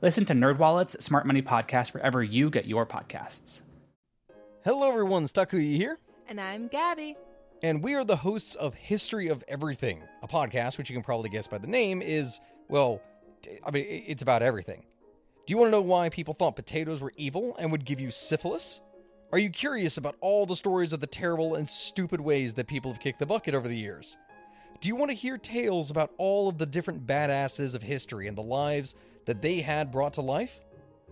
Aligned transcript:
Listen 0.00 0.24
to 0.26 0.32
NerdWallet's 0.32 1.04
Smart 1.04 1.26
Money 1.26 1.42
Podcast 1.42 1.92
wherever 1.92 2.22
you 2.22 2.50
get 2.50 2.66
your 2.66 2.86
podcasts. 2.86 3.62
Hello, 4.62 4.88
everyone. 4.88 5.24
Stakuyi 5.24 5.74
here. 5.74 5.98
And 6.28 6.40
I'm 6.40 6.68
Gabby. 6.68 7.16
And 7.64 7.82
we 7.82 7.96
are 7.96 8.04
the 8.04 8.14
hosts 8.14 8.54
of 8.54 8.74
History 8.74 9.26
of 9.26 9.42
Everything, 9.48 10.04
a 10.22 10.28
podcast 10.28 10.78
which 10.78 10.88
you 10.88 10.94
can 10.94 11.02
probably 11.02 11.30
guess 11.30 11.48
by 11.48 11.58
the 11.58 11.66
name 11.66 12.00
is, 12.00 12.38
well, 12.68 13.02
I 13.66 13.72
mean, 13.72 13.86
it's 13.88 14.22
about 14.22 14.40
everything. 14.40 14.84
Do 15.48 15.52
you 15.52 15.58
want 15.58 15.66
to 15.66 15.72
know 15.72 15.80
why 15.80 16.10
people 16.10 16.32
thought 16.32 16.54
potatoes 16.54 17.00
were 17.00 17.12
evil 17.16 17.56
and 17.58 17.72
would 17.72 17.84
give 17.84 17.98
you 17.98 18.12
syphilis? 18.12 18.80
Are 19.32 19.38
you 19.40 19.50
curious 19.50 19.96
about 19.96 20.14
all 20.20 20.46
the 20.46 20.54
stories 20.54 20.92
of 20.92 21.00
the 21.00 21.08
terrible 21.08 21.56
and 21.56 21.68
stupid 21.68 22.20
ways 22.20 22.54
that 22.54 22.68
people 22.68 22.92
have 22.92 23.00
kicked 23.00 23.18
the 23.18 23.26
bucket 23.26 23.52
over 23.52 23.66
the 23.66 23.76
years? 23.76 24.16
Do 24.80 24.86
you 24.86 24.94
want 24.94 25.10
to 25.10 25.16
hear 25.16 25.38
tales 25.38 25.90
about 25.90 26.12
all 26.18 26.48
of 26.48 26.56
the 26.56 26.66
different 26.66 27.04
badasses 27.04 27.74
of 27.74 27.82
history 27.82 28.28
and 28.28 28.38
the 28.38 28.42
lives 28.42 28.94
that 29.28 29.42
they 29.42 29.60
had 29.60 29.92
brought 29.92 30.14
to 30.14 30.22
life? 30.22 30.60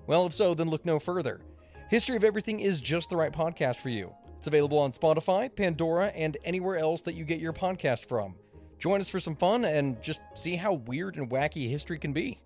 Well, 0.07 0.25
if 0.25 0.33
so, 0.33 0.55
then 0.55 0.71
look 0.71 0.87
no 0.87 0.99
further. 0.99 1.43
History 1.91 2.17
of 2.17 2.25
Everything 2.25 2.61
is 2.61 2.81
just 2.81 3.11
the 3.11 3.17
right 3.17 3.33
podcast 3.33 3.77
for 3.77 3.91
you. 3.91 4.13
It's 4.39 4.47
available 4.47 4.79
on 4.79 4.93
Spotify, 4.93 5.55
Pandora, 5.55 6.07
and 6.07 6.37
anywhere 6.43 6.79
else 6.79 7.03
that 7.03 7.15
you 7.15 7.25
get 7.25 7.41
your 7.41 7.53
podcast 7.53 8.07
from. 8.07 8.35
Join 8.79 9.03
us 9.03 9.11
for 9.11 9.21
some 9.21 9.37
fun 9.37 9.67
and 9.67 10.03
just 10.03 10.23
see 10.35 10.57
how 10.57 10.73
weird 10.73 11.17
and 11.17 11.31
wacky 11.31 11.69
history 11.69 11.99
can 11.99 12.15
be. 12.15 12.41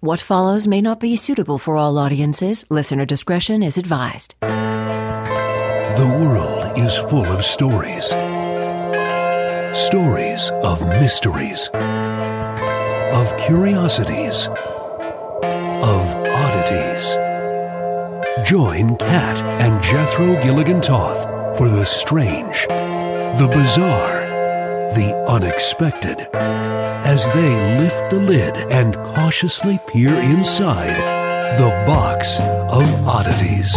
What 0.00 0.20
follows 0.20 0.66
may 0.66 0.80
not 0.80 0.98
be 0.98 1.14
suitable 1.14 1.58
for 1.58 1.76
all 1.76 1.96
audiences. 1.96 2.64
Listener 2.68 3.04
discretion 3.04 3.62
is 3.62 3.78
advised. 3.78 4.34
The 4.40 6.16
world 6.18 6.76
is 6.78 6.96
full 6.96 7.26
of 7.26 7.44
stories. 7.44 8.06
Stories 9.76 10.50
of 10.50 10.84
mysteries, 10.88 11.68
of 11.72 13.36
curiosities, 13.36 14.48
of 15.82 16.14
oddities. 16.14 17.16
Join 18.48 18.96
Kat 18.96 19.42
and 19.60 19.82
Jethro 19.82 20.40
Gilligan 20.42 20.80
Toth 20.80 21.58
for 21.58 21.68
the 21.68 21.84
strange, 21.84 22.66
the 22.68 23.50
bizarre, 23.52 24.20
the 24.94 25.14
unexpected 25.28 26.28
as 27.10 27.26
they 27.32 27.78
lift 27.78 28.10
the 28.10 28.20
lid 28.20 28.56
and 28.70 28.94
cautiously 28.94 29.80
peer 29.86 30.14
inside 30.14 30.96
the 31.58 31.70
box 31.86 32.38
of 32.38 33.08
oddities. 33.08 33.74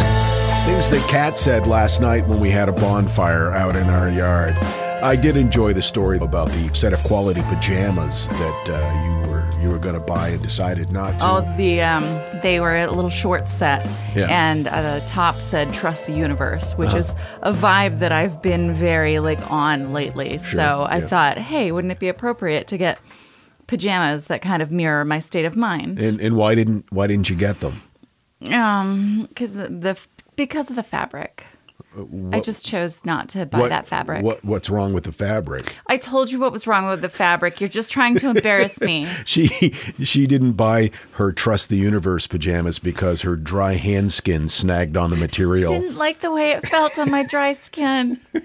Things 0.66 0.90
that 0.90 1.08
Kat 1.10 1.40
said 1.40 1.66
last 1.66 2.02
night 2.02 2.28
when 2.28 2.40
we 2.40 2.52
had 2.52 2.70
a 2.70 2.74
bonfire 2.74 3.52
out 3.52 3.76
in 3.76 3.90
our 3.90 4.10
yard. 4.10 4.56
I 5.04 5.16
did 5.18 5.36
enjoy 5.38 5.74
the 5.74 5.82
story 5.82 6.18
about 6.18 6.50
the 6.50 6.74
set 6.74 6.94
of 6.94 7.04
quality 7.04 7.42
pajamas 7.44 8.28
that 8.30 8.70
uh, 8.70 9.04
you 9.24 9.30
were 9.30 9.44
you 9.62 9.70
were 9.70 9.78
going 9.80 9.96
to 9.96 10.00
buy 10.02 10.30
and 10.30 10.42
decided 10.42 10.92
not 10.92 11.20
to. 11.20 11.26
Oh, 11.26 11.54
the 11.58 11.82
um, 11.82 12.04
they 12.42 12.60
were 12.62 12.76
a 12.78 12.88
little 12.90 13.10
short 13.10 13.48
set, 13.48 13.86
Yeah. 14.16 14.28
and 14.30 14.68
uh, 14.68 15.00
the 15.00 15.06
top 15.06 15.42
said 15.42 15.74
"Trust 15.74 16.06
the 16.08 16.14
Universe," 16.14 16.74
which 16.78 16.90
Uh-huh. 16.90 16.98
is 17.00 17.16
a 17.42 17.52
vibe 17.52 18.00
that 18.00 18.12
I've 18.14 18.42
been 18.42 18.74
very 18.74 19.20
like 19.20 19.40
on 19.52 19.92
lately. 19.92 20.38
so 20.38 20.84
I 20.90 20.98
yeah. 21.00 21.08
thought, 21.08 21.38
hey, 21.38 21.72
wouldn't 21.74 21.92
it 21.92 22.00
be 22.00 22.08
appropriate 22.08 22.68
to 22.68 22.78
get 22.78 23.00
pajamas 23.68 24.26
that 24.28 24.42
kind 24.42 24.62
of 24.62 24.72
mirror 24.72 25.04
my 25.06 25.20
state 25.20 25.46
of 25.46 25.56
mind? 25.58 26.02
and 26.02 26.22
and 26.22 26.38
why 26.38 26.56
didn't 26.56 26.86
why 26.92 27.08
didn't 27.08 27.30
you 27.30 27.36
get 27.36 27.60
them? 27.60 27.82
Um, 28.52 29.26
because 29.30 29.54
the, 29.54 29.68
the 29.68 29.98
because 30.38 30.70
of 30.70 30.76
the 30.78 30.84
fabric. 30.84 31.46
I 32.32 32.40
just 32.40 32.66
chose 32.66 33.00
not 33.06 33.30
to 33.30 33.46
buy 33.46 33.68
that 33.70 33.86
fabric. 33.86 34.24
What 34.24 34.44
what's 34.44 34.70
wrong 34.70 34.94
with 34.94 35.04
the 35.04 35.12
fabric? 35.12 35.76
I 35.88 35.98
told 35.98 36.32
you 36.32 36.40
what 36.40 36.52
was 36.52 36.66
wrong 36.66 36.88
with 36.88 37.02
the 37.02 37.10
fabric. 37.10 37.62
You're 37.62 37.70
just 37.70 37.92
trying 37.92 38.16
to 38.18 38.30
embarrass 38.30 38.80
me. 38.82 39.08
She 39.26 39.48
she 40.04 40.28
didn't 40.28 40.54
buy 40.54 40.92
her 41.14 41.32
trust 41.32 41.70
the 41.70 41.78
universe 41.78 42.28
pajamas 42.28 42.80
because 42.80 43.22
her 43.22 43.36
dry 43.36 43.76
hand 43.76 44.12
skin 44.12 44.50
snagged 44.50 44.98
on 44.98 45.10
the 45.12 45.16
material. 45.16 45.74
I 45.74 45.80
didn't 45.80 45.98
like 45.98 46.20
the 46.20 46.32
way 46.32 46.52
it 46.52 46.68
felt 46.68 46.98
on 47.00 47.10
my 47.10 47.24
dry 47.24 47.54
skin. 47.54 48.20
I 48.34 48.42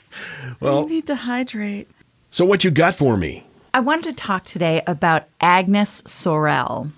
well, 0.60 0.86
need 0.86 1.06
to 1.06 1.14
hydrate. 1.14 1.88
so 2.30 2.44
what 2.44 2.64
you 2.64 2.70
got 2.70 2.94
for 2.94 3.16
me? 3.16 3.44
I 3.74 3.80
wanted 3.80 4.04
to 4.04 4.14
talk 4.14 4.44
today 4.44 4.82
about 4.86 5.24
Agnes 5.40 6.02
Sorel. 6.06 6.90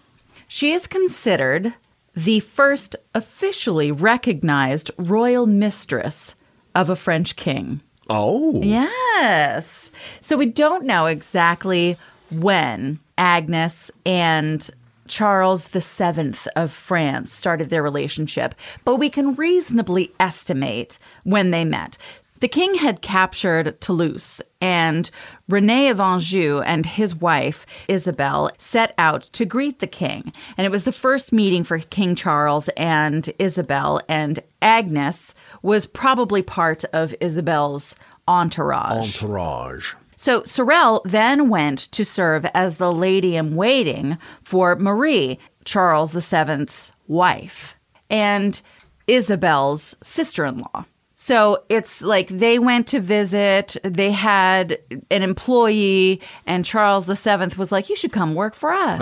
She 0.46 0.72
is 0.72 0.86
considered 0.86 1.74
the 2.18 2.40
first 2.40 2.96
officially 3.14 3.92
recognized 3.92 4.90
royal 4.98 5.46
mistress 5.46 6.34
of 6.74 6.90
a 6.90 6.96
French 6.96 7.36
king. 7.36 7.80
Oh, 8.10 8.60
Yes. 8.60 9.90
So 10.20 10.36
we 10.36 10.46
don't 10.46 10.84
know 10.84 11.06
exactly 11.06 11.96
when 12.30 12.98
Agnes 13.16 13.92
and 14.04 14.68
Charles 15.06 15.68
VII 15.68 16.34
of 16.56 16.72
France 16.72 17.32
started 17.32 17.70
their 17.70 17.82
relationship, 17.84 18.54
but 18.84 18.96
we 18.96 19.10
can 19.10 19.34
reasonably 19.34 20.12
estimate 20.18 20.98
when 21.22 21.52
they 21.52 21.64
met. 21.64 21.96
The 22.40 22.48
king 22.48 22.74
had 22.74 23.02
captured 23.02 23.80
Toulouse, 23.80 24.40
and 24.60 25.10
Rene 25.48 25.88
of 25.88 26.00
Anjou 26.00 26.60
and 26.60 26.86
his 26.86 27.14
wife, 27.14 27.66
Isabel, 27.88 28.50
set 28.58 28.94
out 28.96 29.24
to 29.32 29.44
greet 29.44 29.80
the 29.80 29.86
king. 29.86 30.32
And 30.56 30.64
it 30.64 30.70
was 30.70 30.84
the 30.84 30.92
first 30.92 31.32
meeting 31.32 31.64
for 31.64 31.78
King 31.78 32.14
Charles 32.14 32.68
and 32.76 33.28
Isabel, 33.38 34.00
and 34.08 34.40
Agnes 34.62 35.34
was 35.62 35.86
probably 35.86 36.42
part 36.42 36.84
of 36.92 37.14
Isabel's 37.20 37.96
entourage. 38.28 39.22
entourage. 39.22 39.94
So 40.16 40.42
Sorel 40.44 41.02
then 41.04 41.48
went 41.48 41.78
to 41.92 42.04
serve 42.04 42.44
as 42.54 42.76
the 42.76 42.92
lady 42.92 43.36
in 43.36 43.56
waiting 43.56 44.18
for 44.42 44.76
Marie, 44.76 45.38
Charles 45.64 46.12
VII's 46.12 46.92
wife, 47.06 47.76
and 48.10 48.60
Isabel's 49.06 49.96
sister 50.02 50.44
in 50.44 50.58
law. 50.58 50.84
So 51.20 51.64
it's 51.68 52.00
like 52.00 52.28
they 52.28 52.60
went 52.60 52.86
to 52.88 53.00
visit, 53.00 53.76
they 53.82 54.12
had 54.12 54.78
an 55.10 55.24
employee, 55.24 56.20
and 56.46 56.64
Charles 56.64 57.08
VII 57.08 57.56
was 57.56 57.72
like, 57.72 57.88
You 57.88 57.96
should 57.96 58.12
come 58.12 58.36
work 58.36 58.54
for 58.54 58.72
us. 58.72 59.00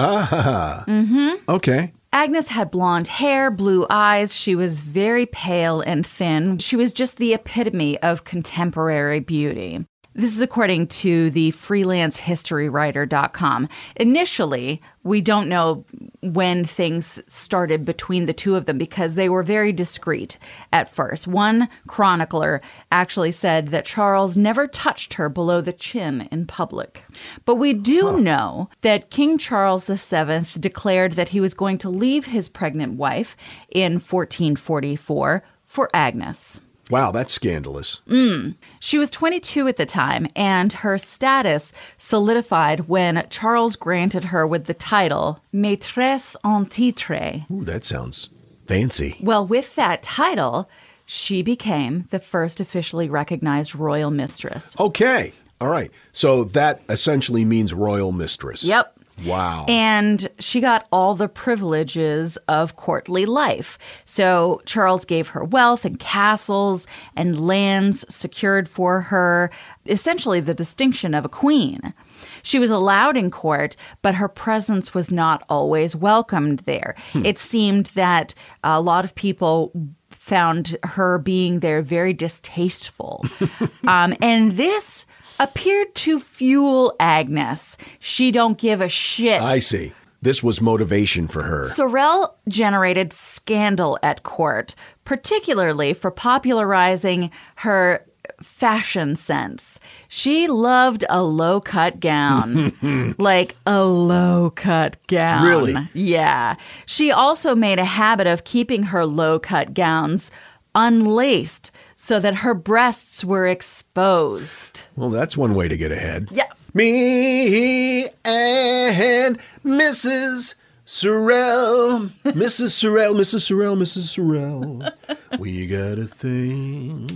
mm-hmm 0.86 1.34
Okay. 1.46 1.92
Agnes 2.14 2.48
had 2.48 2.70
blonde 2.70 3.08
hair, 3.08 3.50
blue 3.50 3.86
eyes. 3.90 4.34
She 4.34 4.54
was 4.54 4.80
very 4.80 5.26
pale 5.26 5.82
and 5.82 6.06
thin. 6.06 6.56
She 6.56 6.74
was 6.74 6.94
just 6.94 7.18
the 7.18 7.34
epitome 7.34 7.98
of 7.98 8.24
contemporary 8.24 9.20
beauty. 9.20 9.84
This 10.16 10.34
is 10.34 10.40
according 10.40 10.88
to 10.88 11.28
the 11.28 11.52
freelancehistorywriter.com. 11.52 13.68
Initially, 13.96 14.80
we 15.02 15.20
don't 15.20 15.46
know 15.46 15.84
when 16.22 16.64
things 16.64 17.22
started 17.28 17.84
between 17.84 18.24
the 18.24 18.32
two 18.32 18.56
of 18.56 18.64
them 18.64 18.78
because 18.78 19.14
they 19.14 19.28
were 19.28 19.42
very 19.42 19.72
discreet 19.72 20.38
at 20.72 20.88
first. 20.88 21.26
One 21.26 21.68
chronicler 21.86 22.62
actually 22.90 23.32
said 23.32 23.68
that 23.68 23.84
Charles 23.84 24.38
never 24.38 24.66
touched 24.66 25.12
her 25.14 25.28
below 25.28 25.60
the 25.60 25.74
chin 25.74 26.30
in 26.32 26.46
public. 26.46 27.04
But 27.44 27.56
we 27.56 27.74
do 27.74 28.18
know 28.18 28.70
that 28.80 29.10
King 29.10 29.36
Charles 29.36 29.84
VII 29.84 30.46
declared 30.58 31.12
that 31.12 31.28
he 31.28 31.40
was 31.40 31.52
going 31.52 31.76
to 31.78 31.90
leave 31.90 32.24
his 32.24 32.48
pregnant 32.48 32.94
wife 32.94 33.36
in 33.68 34.00
1444 34.00 35.42
for 35.66 35.90
Agnes. 35.92 36.58
Wow, 36.90 37.10
that's 37.10 37.32
scandalous. 37.32 38.00
Mm. 38.08 38.54
She 38.78 38.98
was 38.98 39.10
22 39.10 39.66
at 39.66 39.76
the 39.76 39.86
time, 39.86 40.26
and 40.36 40.72
her 40.72 40.98
status 40.98 41.72
solidified 41.98 42.88
when 42.88 43.26
Charles 43.28 43.74
granted 43.76 44.26
her 44.26 44.46
with 44.46 44.66
the 44.66 44.74
title 44.74 45.40
Maîtresse 45.52 46.36
en 46.44 46.66
titre. 46.66 47.44
Ooh, 47.50 47.64
that 47.64 47.84
sounds 47.84 48.28
fancy. 48.66 49.18
Well, 49.20 49.46
with 49.46 49.74
that 49.74 50.02
title, 50.02 50.68
she 51.04 51.42
became 51.42 52.06
the 52.10 52.18
first 52.18 52.60
officially 52.60 53.08
recognized 53.08 53.74
royal 53.74 54.10
mistress. 54.10 54.76
Okay. 54.78 55.32
All 55.60 55.68
right. 55.68 55.90
So 56.12 56.44
that 56.44 56.82
essentially 56.88 57.44
means 57.44 57.72
royal 57.72 58.12
mistress. 58.12 58.62
Yep. 58.64 58.92
Wow. 59.24 59.64
And 59.66 60.28
she 60.38 60.60
got 60.60 60.86
all 60.92 61.14
the 61.14 61.28
privileges 61.28 62.36
of 62.48 62.76
courtly 62.76 63.24
life. 63.24 63.78
So 64.04 64.60
Charles 64.66 65.04
gave 65.04 65.28
her 65.28 65.44
wealth 65.44 65.84
and 65.84 65.98
castles 65.98 66.86
and 67.16 67.46
lands 67.46 68.04
secured 68.14 68.68
for 68.68 69.00
her, 69.02 69.50
essentially 69.86 70.40
the 70.40 70.54
distinction 70.54 71.14
of 71.14 71.24
a 71.24 71.30
queen. 71.30 71.94
She 72.42 72.58
was 72.58 72.70
allowed 72.70 73.16
in 73.16 73.30
court, 73.30 73.76
but 74.02 74.14
her 74.14 74.28
presence 74.28 74.94
was 74.94 75.10
not 75.10 75.44
always 75.48 75.96
welcomed 75.96 76.60
there. 76.60 76.94
It 77.14 77.38
seemed 77.38 77.86
that 77.94 78.34
a 78.62 78.80
lot 78.80 79.04
of 79.04 79.14
people 79.14 79.72
found 80.10 80.76
her 80.82 81.18
being 81.18 81.60
there 81.60 81.82
very 81.82 82.12
distasteful. 82.12 83.24
um, 83.86 84.14
and 84.20 84.56
this 84.56 85.06
appeared 85.38 85.94
to 85.96 86.18
fuel 86.18 86.94
Agnes. 87.00 87.76
She 87.98 88.30
don't 88.30 88.58
give 88.58 88.80
a 88.80 88.88
shit. 88.88 89.40
I 89.40 89.58
see. 89.58 89.92
This 90.22 90.42
was 90.42 90.60
motivation 90.60 91.28
for 91.28 91.42
her. 91.42 91.64
Sorel 91.68 92.36
generated 92.48 93.12
scandal 93.12 93.98
at 94.02 94.22
court, 94.22 94.74
particularly 95.04 95.92
for 95.92 96.10
popularizing 96.10 97.30
her 97.56 98.04
fashion 98.42 99.14
sense. 99.16 99.78
She 100.08 100.48
loved 100.48 101.04
a 101.08 101.22
low 101.22 101.60
cut 101.60 102.00
gown, 102.00 103.14
like 103.18 103.56
a 103.66 103.84
low 103.84 104.50
cut 104.50 104.96
gown. 105.06 105.46
Really? 105.46 105.88
Yeah. 105.92 106.56
She 106.86 107.12
also 107.12 107.54
made 107.54 107.78
a 107.78 107.84
habit 107.84 108.26
of 108.26 108.44
keeping 108.44 108.84
her 108.84 109.06
low 109.06 109.38
cut 109.38 109.74
gowns 109.74 110.30
unlaced 110.74 111.70
so 111.96 112.20
that 112.20 112.36
her 112.36 112.54
breasts 112.54 113.24
were 113.24 113.46
exposed. 113.46 114.82
Well, 114.94 115.10
that's 115.10 115.36
one 115.36 115.54
way 115.54 115.66
to 115.66 115.76
get 115.76 115.90
ahead. 115.90 116.28
Yeah. 116.30 116.44
Me 116.74 118.04
and 118.24 119.38
Mrs. 119.64 120.54
Sorel, 120.84 122.10
Mrs. 122.24 122.70
Sorel, 122.70 123.14
Mrs. 123.14 123.40
Sorel, 123.40 123.76
Mrs. 123.76 124.02
Sorel. 124.14 124.92
We 125.38 125.66
got 125.66 125.98
a 125.98 126.06
thing 126.06 127.08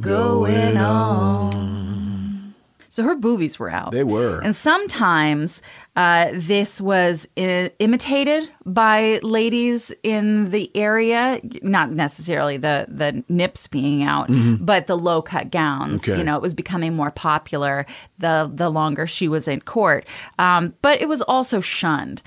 going 0.00 0.76
on. 0.76 2.54
So 2.88 3.02
her 3.02 3.14
boobies 3.14 3.58
were 3.58 3.70
out. 3.70 3.92
They 3.92 4.04
were. 4.04 4.40
And 4.40 4.56
sometimes 4.56 5.60
uh, 5.96 6.28
this 6.34 6.80
was 6.80 7.26
I- 7.38 7.72
imitated 7.78 8.50
by 8.66 9.18
ladies 9.22 9.92
in 10.02 10.50
the 10.50 10.70
area, 10.76 11.40
not 11.62 11.90
necessarily 11.90 12.58
the, 12.58 12.86
the 12.88 13.24
nips 13.28 13.66
being 13.66 14.02
out, 14.02 14.28
but 14.60 14.86
the 14.86 14.96
low 14.96 15.22
cut 15.22 15.50
gowns. 15.50 16.02
Mm-hmm. 16.02 16.10
Okay. 16.12 16.18
You 16.18 16.24
know, 16.24 16.36
it 16.36 16.42
was 16.42 16.54
becoming 16.54 16.94
more 16.94 17.10
popular 17.10 17.86
the, 18.18 18.50
the 18.54 18.68
longer 18.68 19.06
she 19.06 19.26
was 19.26 19.48
in 19.48 19.62
court. 19.62 20.06
Um, 20.38 20.74
but 20.82 21.00
it 21.00 21.08
was 21.08 21.22
also 21.22 21.60
shunned. 21.60 22.22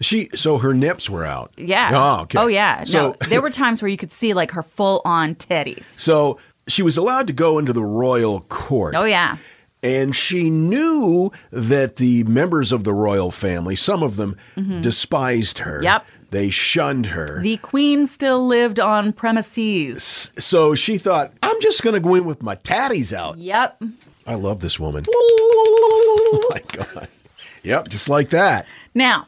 She 0.00 0.28
so 0.34 0.58
her 0.58 0.74
nips 0.74 1.08
were 1.08 1.24
out. 1.24 1.52
Yeah. 1.56 1.90
Oh, 1.92 2.22
okay. 2.22 2.38
Oh, 2.38 2.46
yeah. 2.46 2.84
So 2.84 3.10
no, 3.10 3.16
there 3.28 3.40
were 3.40 3.50
times 3.50 3.80
where 3.80 3.88
you 3.88 3.96
could 3.96 4.12
see 4.12 4.34
like 4.34 4.50
her 4.50 4.62
full 4.62 5.00
on 5.04 5.36
titties. 5.36 5.84
so 5.94 6.38
she 6.68 6.82
was 6.82 6.96
allowed 6.96 7.26
to 7.28 7.32
go 7.32 7.58
into 7.58 7.72
the 7.72 7.84
royal 7.84 8.40
court. 8.42 8.94
Oh, 8.96 9.04
yeah. 9.04 9.38
And 9.84 10.16
she 10.16 10.48
knew 10.48 11.30
that 11.50 11.96
the 11.96 12.24
members 12.24 12.72
of 12.72 12.84
the 12.84 12.94
royal 12.94 13.30
family, 13.30 13.76
some 13.76 14.02
of 14.02 14.16
them, 14.16 14.36
despised 14.80 15.58
her. 15.58 15.74
Mm-hmm. 15.74 15.84
Yep. 15.84 16.06
They 16.30 16.50
shunned 16.50 17.06
her. 17.06 17.40
The 17.42 17.58
queen 17.58 18.06
still 18.06 18.44
lived 18.44 18.80
on 18.80 19.12
premises. 19.12 20.32
so 20.38 20.74
she 20.74 20.96
thought, 20.98 21.32
I'm 21.42 21.60
just 21.60 21.82
going 21.82 21.94
to 21.94 22.00
go 22.00 22.14
in 22.14 22.24
with 22.24 22.42
my 22.42 22.56
tatties 22.56 23.12
out. 23.12 23.38
Yep. 23.38 23.82
I 24.26 24.34
love 24.34 24.60
this 24.60 24.80
woman. 24.80 25.04
oh 25.14 26.40
my 26.50 26.62
God. 26.72 27.08
Yep, 27.62 27.88
just 27.88 28.08
like 28.08 28.30
that. 28.30 28.66
Now, 28.94 29.26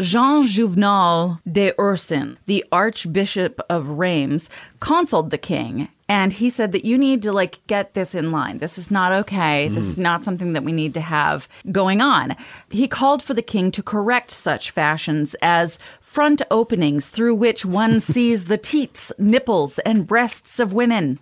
Jean 0.00 0.46
Juvenal 0.46 1.40
de 1.50 1.72
Ursin, 1.78 2.38
the 2.46 2.64
Archbishop 2.70 3.60
of 3.70 3.88
Reims, 3.88 4.50
consulted 4.78 5.30
the 5.30 5.38
king 5.38 5.88
and 6.08 6.34
he 6.34 6.50
said 6.50 6.72
that 6.72 6.84
you 6.84 6.96
need 6.96 7.22
to 7.22 7.32
like 7.32 7.66
get 7.66 7.94
this 7.94 8.14
in 8.14 8.30
line. 8.30 8.58
This 8.58 8.78
is 8.78 8.90
not 8.90 9.12
okay. 9.12 9.68
This 9.68 9.86
is 9.86 9.96
hmm. 9.96 10.02
not 10.02 10.24
something 10.24 10.52
that 10.52 10.64
we 10.64 10.72
need 10.72 10.94
to 10.94 11.00
have 11.00 11.48
going 11.72 12.00
on. 12.00 12.36
He 12.70 12.86
called 12.86 13.22
for 13.22 13.34
the 13.34 13.42
king 13.42 13.70
to 13.72 13.82
correct 13.82 14.30
such 14.30 14.70
fashions 14.70 15.34
as 15.42 15.78
front 16.00 16.42
openings 16.50 17.08
through 17.08 17.34
which 17.34 17.64
one 17.64 18.00
sees 18.00 18.44
the 18.44 18.58
teats, 18.58 19.10
nipples, 19.18 19.78
and 19.80 20.06
breasts 20.06 20.60
of 20.60 20.72
women. 20.72 21.18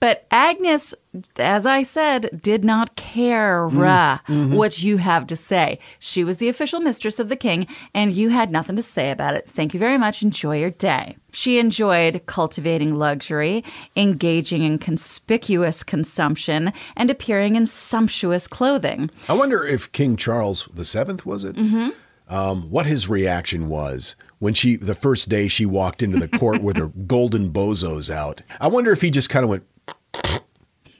But 0.00 0.26
Agnes, 0.30 0.94
as 1.36 1.66
I 1.66 1.82
said, 1.82 2.40
did 2.40 2.64
not 2.64 2.94
care 2.94 3.66
uh, 3.66 4.18
what 4.26 4.82
you 4.82 4.98
have 4.98 5.26
to 5.26 5.36
say. 5.36 5.80
She 5.98 6.22
was 6.22 6.36
the 6.36 6.48
official 6.48 6.80
mistress 6.80 7.18
of 7.18 7.28
the 7.28 7.36
king, 7.36 7.66
and 7.94 8.12
you 8.12 8.28
had 8.28 8.50
nothing 8.50 8.76
to 8.76 8.82
say 8.82 9.10
about 9.10 9.34
it. 9.34 9.48
Thank 9.48 9.74
you 9.74 9.80
very 9.80 9.98
much. 9.98 10.22
Enjoy 10.22 10.58
your 10.58 10.70
day. 10.70 11.16
She 11.32 11.58
enjoyed 11.58 12.22
cultivating 12.26 12.94
luxury, 12.94 13.64
engaging 13.96 14.62
in 14.62 14.78
conspicuous 14.78 15.82
consumption, 15.82 16.72
and 16.96 17.10
appearing 17.10 17.56
in 17.56 17.66
sumptuous 17.66 18.46
clothing. 18.46 19.10
I 19.28 19.34
wonder 19.34 19.66
if 19.66 19.90
King 19.92 20.16
Charles 20.16 20.68
VII 20.74 21.18
was 21.24 21.44
it? 21.44 21.56
Mm-hmm. 21.56 21.90
Um, 22.28 22.70
what 22.70 22.86
his 22.86 23.08
reaction 23.08 23.68
was 23.68 24.14
when 24.38 24.54
she 24.54 24.76
the 24.76 24.94
first 24.94 25.28
day 25.28 25.48
she 25.48 25.66
walked 25.66 26.02
into 26.02 26.18
the 26.18 26.28
court 26.28 26.62
with 26.62 26.76
her 26.76 26.88
golden 27.06 27.50
bozos 27.50 28.10
out. 28.10 28.42
I 28.60 28.68
wonder 28.68 28.92
if 28.92 29.00
he 29.00 29.10
just 29.10 29.30
kind 29.30 29.44
of 29.44 29.50
went, 29.50 29.64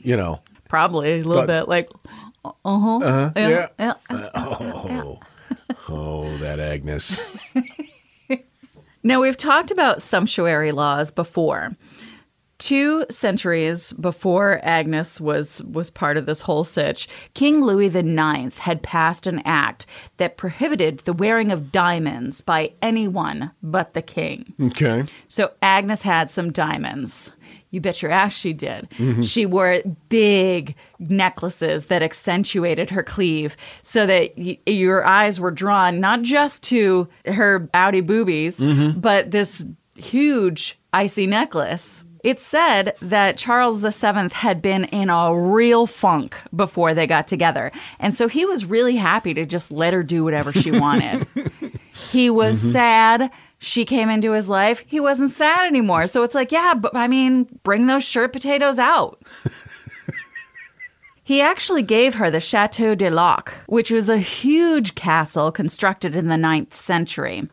you 0.03 0.17
know, 0.17 0.41
Probably 0.69 1.21
a 1.21 1.23
little 1.23 1.47
Thought- 1.47 1.47
bit 1.47 1.69
like, 1.69 1.89
uh 2.45 2.53
huh. 2.65 2.97
uh, 2.99 3.33
yeah. 3.37 3.67
yeah. 3.79 3.95
Oh, 4.11 5.19
oh, 5.89 6.37
that 6.39 6.61
Agnes. 6.61 7.19
Now, 9.05 9.21
we've 9.21 9.37
talked 9.37 9.71
about 9.71 10.03
sumptuary 10.03 10.73
laws 10.73 11.11
before. 11.11 11.77
Two 12.59 13.07
centuries 13.09 13.93
before 13.93 14.59
Agnes 14.65 15.21
was 15.21 15.63
was 15.63 15.89
part 15.91 16.17
of 16.17 16.27
this 16.27 16.41
whole 16.41 16.65
sitch, 16.65 17.09
King 17.35 17.63
Louis 17.63 17.87
IX 17.95 18.59
had 18.59 18.83
passed 18.83 19.29
an 19.29 19.41
act 19.45 19.87
that 20.17 20.37
prohibited 20.37 20.99
the 21.01 21.13
wearing 21.13 21.53
of 21.53 21.71
diamonds 21.71 22.41
by 22.41 22.73
anyone 22.83 23.53
but 23.63 23.95
the 23.95 24.03
king. 24.03 24.53
Okay. 24.61 25.05
So 25.29 25.53
Agnes 25.63 26.03
had 26.03 26.29
some 26.29 26.51
diamonds. 26.51 27.31
You 27.71 27.81
bet 27.81 28.03
your 28.03 28.11
ass 28.11 28.35
she 28.35 28.53
did. 28.53 28.89
Mm-hmm. 28.93 29.23
She 29.23 29.45
wore 29.47 29.81
big 30.09 30.75
necklaces 30.99 31.87
that 31.87 32.03
accentuated 32.03 32.91
her 32.91 33.03
cleave 33.03 33.57
so 33.83 34.07
that 34.07 34.33
y- 34.37 34.59
your 34.67 35.05
eyes 35.07 35.39
were 35.39 35.51
drawn 35.51 36.01
not 36.01 36.23
just 36.23 36.63
to 36.65 37.09
her 37.27 37.69
outy 37.75 38.05
boobies, 38.05 38.59
mm-hmm. 38.59 38.99
but 38.99 39.31
this 39.31 39.65
huge 39.97 40.79
icy 40.93 41.27
necklace. 41.27 42.05
It 42.25 42.41
said 42.41 42.97
that 43.01 43.37
Charles 43.37 43.81
VII 43.81 44.29
had 44.33 44.61
been 44.61 44.85
in 44.87 45.09
a 45.09 45.35
real 45.35 45.87
funk 45.87 46.37
before 46.55 46.93
they 46.93 47.07
got 47.07 47.29
together. 47.29 47.71
And 48.01 48.13
so 48.13 48.27
he 48.27 48.45
was 48.45 48.65
really 48.65 48.97
happy 48.97 49.35
to 49.35 49.47
just 49.47 49.71
let 49.71 49.93
her 49.93 50.03
do 50.03 50.25
whatever 50.25 50.53
she 50.53 50.71
wanted. 50.73 51.27
He 52.11 52.31
was 52.31 52.59
mm-hmm. 52.59 52.73
sad. 52.73 53.31
She 53.59 53.85
came 53.85 54.09
into 54.09 54.33
his 54.33 54.49
life. 54.49 54.85
He 54.87 55.01
wasn't 55.01 55.31
sad 55.31 55.67
anymore. 55.67 56.07
So 56.07 56.23
it's 56.23 56.35
like, 56.35 56.53
yeah, 56.53 56.75
but 56.75 56.95
I 56.95 57.09
mean, 57.09 57.49
bring 57.65 57.87
those 57.87 58.05
shirt 58.05 58.33
potatoes 58.33 58.79
out. 58.79 59.21
he 61.25 61.41
actually 61.41 61.83
gave 61.83 62.15
her 62.15 62.31
the 62.31 62.41
Chateau 62.41 62.95
de 62.95 63.11
Lac, 63.11 63.55
which 63.67 63.91
was 63.91 64.09
a 64.09 64.19
huge 64.19 64.95
castle 64.95 65.51
constructed 65.51 66.15
in 66.15 66.29
the 66.29 66.37
9th 66.37 66.73
century. 66.73 67.49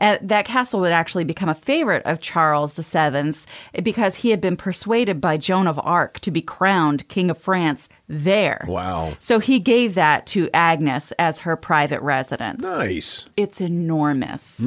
Uh, 0.00 0.18
that 0.20 0.44
castle 0.44 0.80
would 0.80 0.92
actually 0.92 1.24
become 1.24 1.48
a 1.48 1.54
favorite 1.54 2.02
of 2.04 2.20
Charles 2.20 2.72
VII's 2.72 3.46
because 3.82 4.16
he 4.16 4.30
had 4.30 4.40
been 4.40 4.56
persuaded 4.56 5.20
by 5.20 5.36
Joan 5.36 5.68
of 5.68 5.80
Arc 5.84 6.18
to 6.20 6.32
be 6.32 6.42
crowned 6.42 7.08
King 7.08 7.30
of 7.30 7.38
France 7.38 7.88
there. 8.08 8.64
Wow. 8.68 9.14
So 9.20 9.38
he 9.38 9.60
gave 9.60 9.94
that 9.94 10.26
to 10.26 10.50
Agnes 10.52 11.12
as 11.12 11.38
her 11.38 11.56
private 11.56 12.02
residence. 12.02 12.62
Nice. 12.62 13.28
It's 13.36 13.60
enormous. 13.60 14.60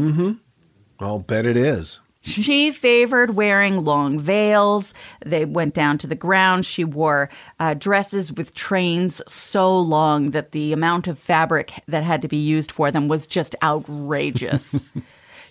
I'll 1.00 1.20
bet 1.20 1.46
it 1.46 1.58
is. 1.58 2.00
She 2.22 2.72
favored 2.72 3.36
wearing 3.36 3.86
long 3.86 4.20
veils. 4.20 4.94
They 5.26 5.46
went 5.46 5.74
down 5.74 5.98
to 6.00 6.08
the 6.08 6.16
ground. 6.16 6.66
She 6.66 6.84
wore 6.84 7.30
uh, 7.60 7.74
dresses 7.74 8.34
with 8.34 8.54
trains 8.54 9.22
so 9.28 9.80
long 9.80 10.32
that 10.32 10.52
the 10.52 10.74
amount 10.74 11.08
of 11.08 11.18
fabric 11.18 11.72
that 11.88 12.04
had 12.04 12.22
to 12.24 12.28
be 12.28 12.38
used 12.38 12.72
for 12.72 12.92
them 12.92 13.08
was 13.08 13.28
just 13.28 13.56
outrageous. 13.64 14.88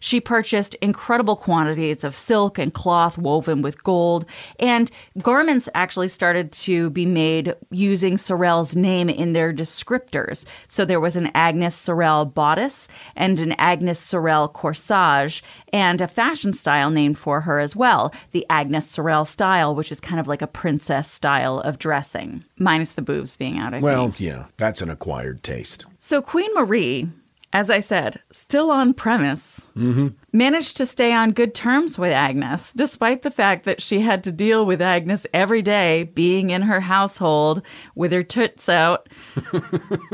She 0.01 0.21
purchased 0.21 0.75
incredible 0.77 1.37
quantities 1.37 2.05
of 2.05 2.15
silk 2.15 2.59
and 2.59 2.73
cloth 2.73 3.19
woven 3.19 3.63
with 3.63 3.83
gold, 3.85 4.25
and 4.59 4.91
garments 5.23 5.69
actually 5.75 6.09
started 6.09 6.53
to 6.53 6.91
be 6.91 7.07
made 7.07 7.55
using 7.71 8.17
Sorel's 8.17 8.75
name 8.77 9.09
in 9.09 9.33
their 9.33 9.53
descriptors. 9.53 10.45
So 10.69 10.85
there 10.85 11.01
was 11.01 11.17
an 11.17 11.31
Agnes 11.35 11.75
Sorel 11.75 12.25
bodice 12.25 12.89
and 13.15 13.41
an 13.41 13.53
Agnes 13.53 13.99
Sorel 13.99 14.49
corsage, 14.49 15.43
and 15.73 16.01
a 16.01 16.09
fashion 16.09 16.53
style 16.53 16.91
named 16.91 17.19
for 17.19 17.43
her 17.43 17.59
as 17.59 17.75
well, 17.77 18.13
the 18.33 18.47
Agnes 18.51 18.87
Sorel 18.89 19.25
style, 19.25 19.75
which 19.75 19.93
is 19.93 20.01
kind 20.01 20.21
of 20.21 20.27
like 20.27 20.43
a 20.43 20.47
princess 20.47 21.11
style 21.11 21.61
of 21.61 21.79
dressing, 21.79 22.45
minus 22.59 22.93
the 22.93 23.03
boobs 23.03 23.37
being 23.37 23.59
out. 23.59 23.75
I 23.75 23.81
Well, 23.81 24.07
think. 24.07 24.21
yeah, 24.21 24.47
that's 24.57 24.81
an 24.83 24.91
acquired 24.91 25.43
taste. 25.43 25.85
So 25.99 26.23
Queen 26.23 26.51
Marie, 26.55 27.09
as 27.57 27.71
I 27.71 27.81
said, 27.81 28.21
still 28.33 28.71
on 28.71 28.93
premise, 28.93 29.67
mm-hmm. 29.75 30.09
managed 30.31 30.77
to 30.77 30.85
stay 30.85 31.15
on 31.15 31.31
good 31.31 31.55
terms 31.55 31.99
with 31.99 32.13
Agnes, 32.13 32.71
despite 32.75 33.23
the 33.23 33.31
fact 33.31 33.65
that 33.65 33.81
she 33.81 34.01
had 34.01 34.23
to 34.25 34.31
deal 34.31 34.67
with 34.67 34.83
Agnes 34.83 35.27
every 35.33 35.63
day, 35.63 36.03
being 36.05 36.51
in 36.51 36.61
her 36.61 36.81
household 36.81 37.63
with 37.95 38.13
her 38.13 38.23
toots 38.23 38.69
out. 38.69 39.09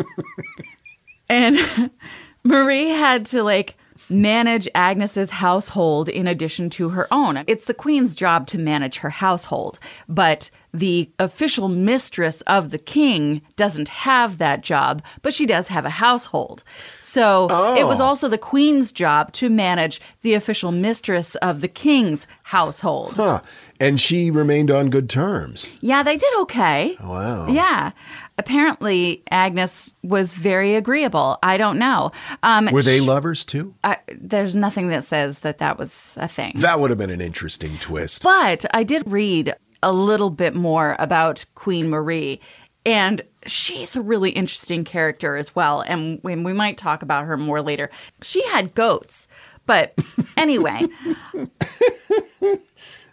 and 1.29 1.91
Marie 2.45 2.91
had 2.91 3.27
to 3.27 3.43
like 3.43 3.77
manage 4.13 4.69
Agnes's 4.75 5.31
household 5.31 6.09
in 6.09 6.27
addition 6.27 6.71
to 6.71 6.91
her 6.91 7.13
own. 7.13 7.43
It's 7.47 7.65
the 7.65 7.75
queen's 7.75 8.15
job 8.15 8.47
to 8.49 8.59
manage 8.59 8.99
her 8.99 9.11
household, 9.11 9.79
but 10.09 10.51
the 10.75 11.11
official 11.19 11.69
mistress 11.69 12.41
of 12.43 12.71
the 12.71 12.79
king 12.79 13.43
doesn't 13.57 13.89
have 13.89 14.39
that 14.39 14.63
job, 14.63 15.03
but 15.21 15.35
she 15.35 15.47
does 15.47 15.69
have 15.69 15.85
a 15.85 15.91
household. 15.91 16.65
So 17.01 17.45
it 17.77 17.87
was 17.87 18.01
oh. 18.01 18.05
also 18.05 18.29
the 18.29 18.39
queen's 18.39 18.91
job 18.91 19.33
to 19.35 19.51
manage 19.51 20.01
the 20.23 20.35
official 20.35 20.73
mistress 20.73 21.35
of 21.37 21.61
the 21.61 21.69
king's 21.69 22.27
household. 22.45 23.15
Huh. 23.17 23.43
And 23.81 24.01
she 24.01 24.31
remained 24.31 24.71
on 24.71 24.91
good 24.91 25.11
terms. 25.11 25.69
Yeah, 25.81 26.03
they 26.03 26.17
did 26.17 26.33
okay. 26.41 26.97
Wow. 27.03 27.49
Yeah. 27.49 27.91
Apparently, 28.39 29.23
Agnes 29.31 29.95
was 30.03 30.35
very 30.35 30.75
agreeable. 30.75 31.39
I 31.43 31.57
don't 31.57 31.79
know. 31.79 32.13
Um, 32.43 32.67
Were 32.73 32.83
they 32.83 32.99
sh- 32.99 33.03
lovers 33.03 33.45
too? 33.45 33.75
I, 33.85 33.99
there's 34.17 34.57
nothing 34.57 34.89
that 34.89 35.05
says 35.05 35.41
that 35.41 35.59
that 35.59 35.79
was 35.79 36.17
a 36.21 36.29
thing. 36.29 36.55
That 36.57 36.81
would 36.81 36.91
have 36.91 36.99
been 36.99 37.11
an 37.11 37.21
interesting 37.21 37.77
twist. 37.79 38.23
But 38.23 38.65
I 38.75 38.85
did 38.85 39.03
read 39.07 39.55
a 39.83 39.93
little 39.93 40.31
bit 40.31 40.55
more 40.55 40.97
about 40.99 41.45
Queen 41.55 41.91
Marie, 41.91 42.41
and 42.87 43.21
she's 43.47 43.97
a 43.97 44.01
really 44.01 44.31
interesting 44.31 44.85
character 44.85 45.37
as 45.37 45.55
well. 45.55 45.83
And 45.83 46.19
when 46.23 46.43
we 46.45 46.53
might 46.53 46.79
talk 46.79 47.03
about 47.03 47.27
her 47.27 47.37
more 47.37 47.61
later, 47.61 47.91
she 48.23 48.43
had 48.49 48.75
goats. 48.75 49.29
But 49.67 49.97
anyway, 50.37 50.87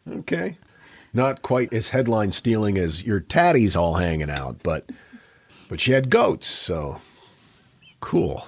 Okay. 0.10 0.58
Not 1.14 1.42
quite 1.42 1.74
as 1.74 1.90
headline 1.90 2.32
stealing 2.32 2.78
as 2.78 3.04
your 3.04 3.20
tatties 3.20 3.76
all 3.76 3.96
hanging 3.96 4.30
out, 4.30 4.62
but 4.64 4.90
but 5.70 5.80
she 5.80 5.94
had 5.94 6.10
goats, 6.10 6.48
so 6.48 7.00
cool. 8.02 8.46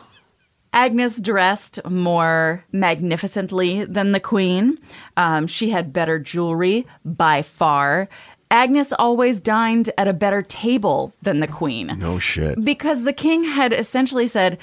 Agnes 0.74 1.20
dressed 1.22 1.80
more 1.90 2.66
magnificently 2.72 3.86
than 3.86 4.12
the 4.12 4.20
queen. 4.20 4.78
Um, 5.18 5.46
she 5.48 5.70
had 5.70 5.94
better 5.94 6.18
jewelry 6.18 6.88
by 7.06 7.42
far. 7.42 8.10
Agnes 8.50 8.92
always 8.94 9.40
dined 9.40 9.92
at 9.98 10.08
a 10.08 10.14
better 10.14 10.42
table 10.42 11.14
than 11.22 11.40
the 11.40 11.48
queen. 11.48 11.88
No 11.98 12.20
shit. 12.20 12.64
Because 12.64 13.04
the 13.04 13.14
king 13.14 13.44
had 13.44 13.74
essentially 13.74 14.28
said, 14.28 14.58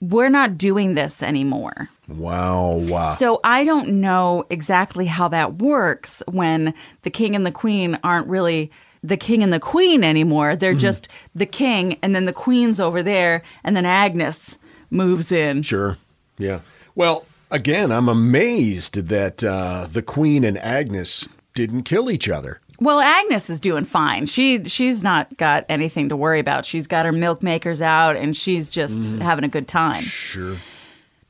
We're 0.00 0.28
not 0.30 0.58
doing 0.58 0.94
this 0.94 1.22
anymore. 1.22 1.88
Wow, 2.08 2.82
wow. 2.86 3.14
So 3.14 3.40
I 3.44 3.64
don't 3.64 4.00
know 4.00 4.44
exactly 4.50 5.06
how 5.06 5.28
that 5.28 5.56
works 5.56 6.22
when 6.26 6.74
the 7.02 7.10
king 7.10 7.34
and 7.36 7.46
the 7.46 7.52
queen 7.52 7.98
aren't 8.02 8.28
really 8.28 8.70
the 9.04 9.16
king 9.16 9.42
and 9.42 9.52
the 9.52 9.60
queen 9.60 10.02
anymore. 10.02 10.56
They're 10.56 10.74
just 10.74 11.08
the 11.34 11.46
king 11.46 11.98
and 12.02 12.14
then 12.14 12.24
the 12.24 12.32
queen's 12.32 12.80
over 12.80 13.02
there 13.02 13.42
and 13.62 13.76
then 13.76 13.84
Agnes 13.84 14.58
moves 14.90 15.30
in. 15.30 15.62
Sure. 15.62 15.98
Yeah. 16.38 16.60
Well, 16.94 17.26
again, 17.50 17.92
I'm 17.92 18.08
amazed 18.08 18.94
that 19.06 19.44
uh, 19.44 19.86
the 19.90 20.02
Queen 20.02 20.44
and 20.44 20.58
Agnes 20.58 21.28
didn't 21.54 21.82
kill 21.82 22.10
each 22.10 22.28
other. 22.28 22.60
Well, 22.80 22.98
Agnes 23.00 23.50
is 23.50 23.60
doing 23.60 23.84
fine. 23.84 24.26
She 24.26 24.64
she's 24.64 25.04
not 25.04 25.36
got 25.36 25.64
anything 25.68 26.08
to 26.08 26.16
worry 26.16 26.40
about. 26.40 26.64
She's 26.64 26.88
got 26.88 27.06
her 27.06 27.12
milk 27.12 27.42
makers 27.42 27.80
out 27.80 28.16
and 28.16 28.36
she's 28.36 28.70
just 28.70 29.16
having 29.18 29.44
a 29.44 29.48
good 29.48 29.68
time. 29.68 30.02
Sure. 30.02 30.56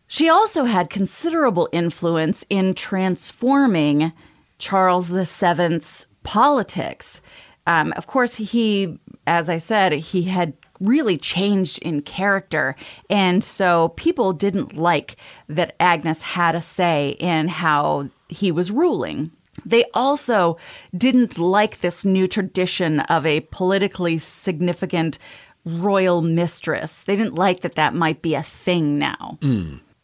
She 0.07 0.29
also 0.29 0.65
had 0.65 0.89
considerable 0.89 1.69
influence 1.73 2.45
in 2.49 2.75
transforming 2.75 4.13
Charles 4.59 5.09
VII's 5.09 6.07
politics. 6.23 7.21
Um, 7.67 7.93
of 7.97 8.07
course, 8.07 8.37
he, 8.37 8.99
as 9.27 9.49
I 9.49 9.59
said, 9.59 9.93
he 9.93 10.25
had 10.25 10.53
really 10.81 11.17
changed 11.17 11.79
in 11.79 12.03
character. 12.03 12.77
And 13.09 13.43
so 13.43 13.89
people 13.97 14.33
didn't 14.33 14.77
like 14.77 15.17
that 15.49 15.75
Agnes 15.81 16.23
had 16.23 16.55
a 16.55 16.63
say 16.63 17.17
in 17.21 17.49
how 17.49 18.11
he 18.29 18.51
was 18.53 18.71
ruling. 18.71 19.31
They 19.65 19.85
also 19.95 20.59
didn't 20.97 21.39
like 21.39 21.81
this 21.81 22.05
new 22.05 22.27
tradition 22.27 23.01
of 23.01 23.25
a 23.25 23.41
politically 23.41 24.19
significant 24.19 25.19
royal 25.65 26.21
mistress. 26.23 27.05
They 27.05 27.17
didn't 27.17 27.37
like 27.37 27.61
that 27.61 27.77
that 27.77 27.95
might 27.95 28.21
be 28.21 28.35
a 28.35 28.43
thing 28.43 28.99
now. 28.99 29.39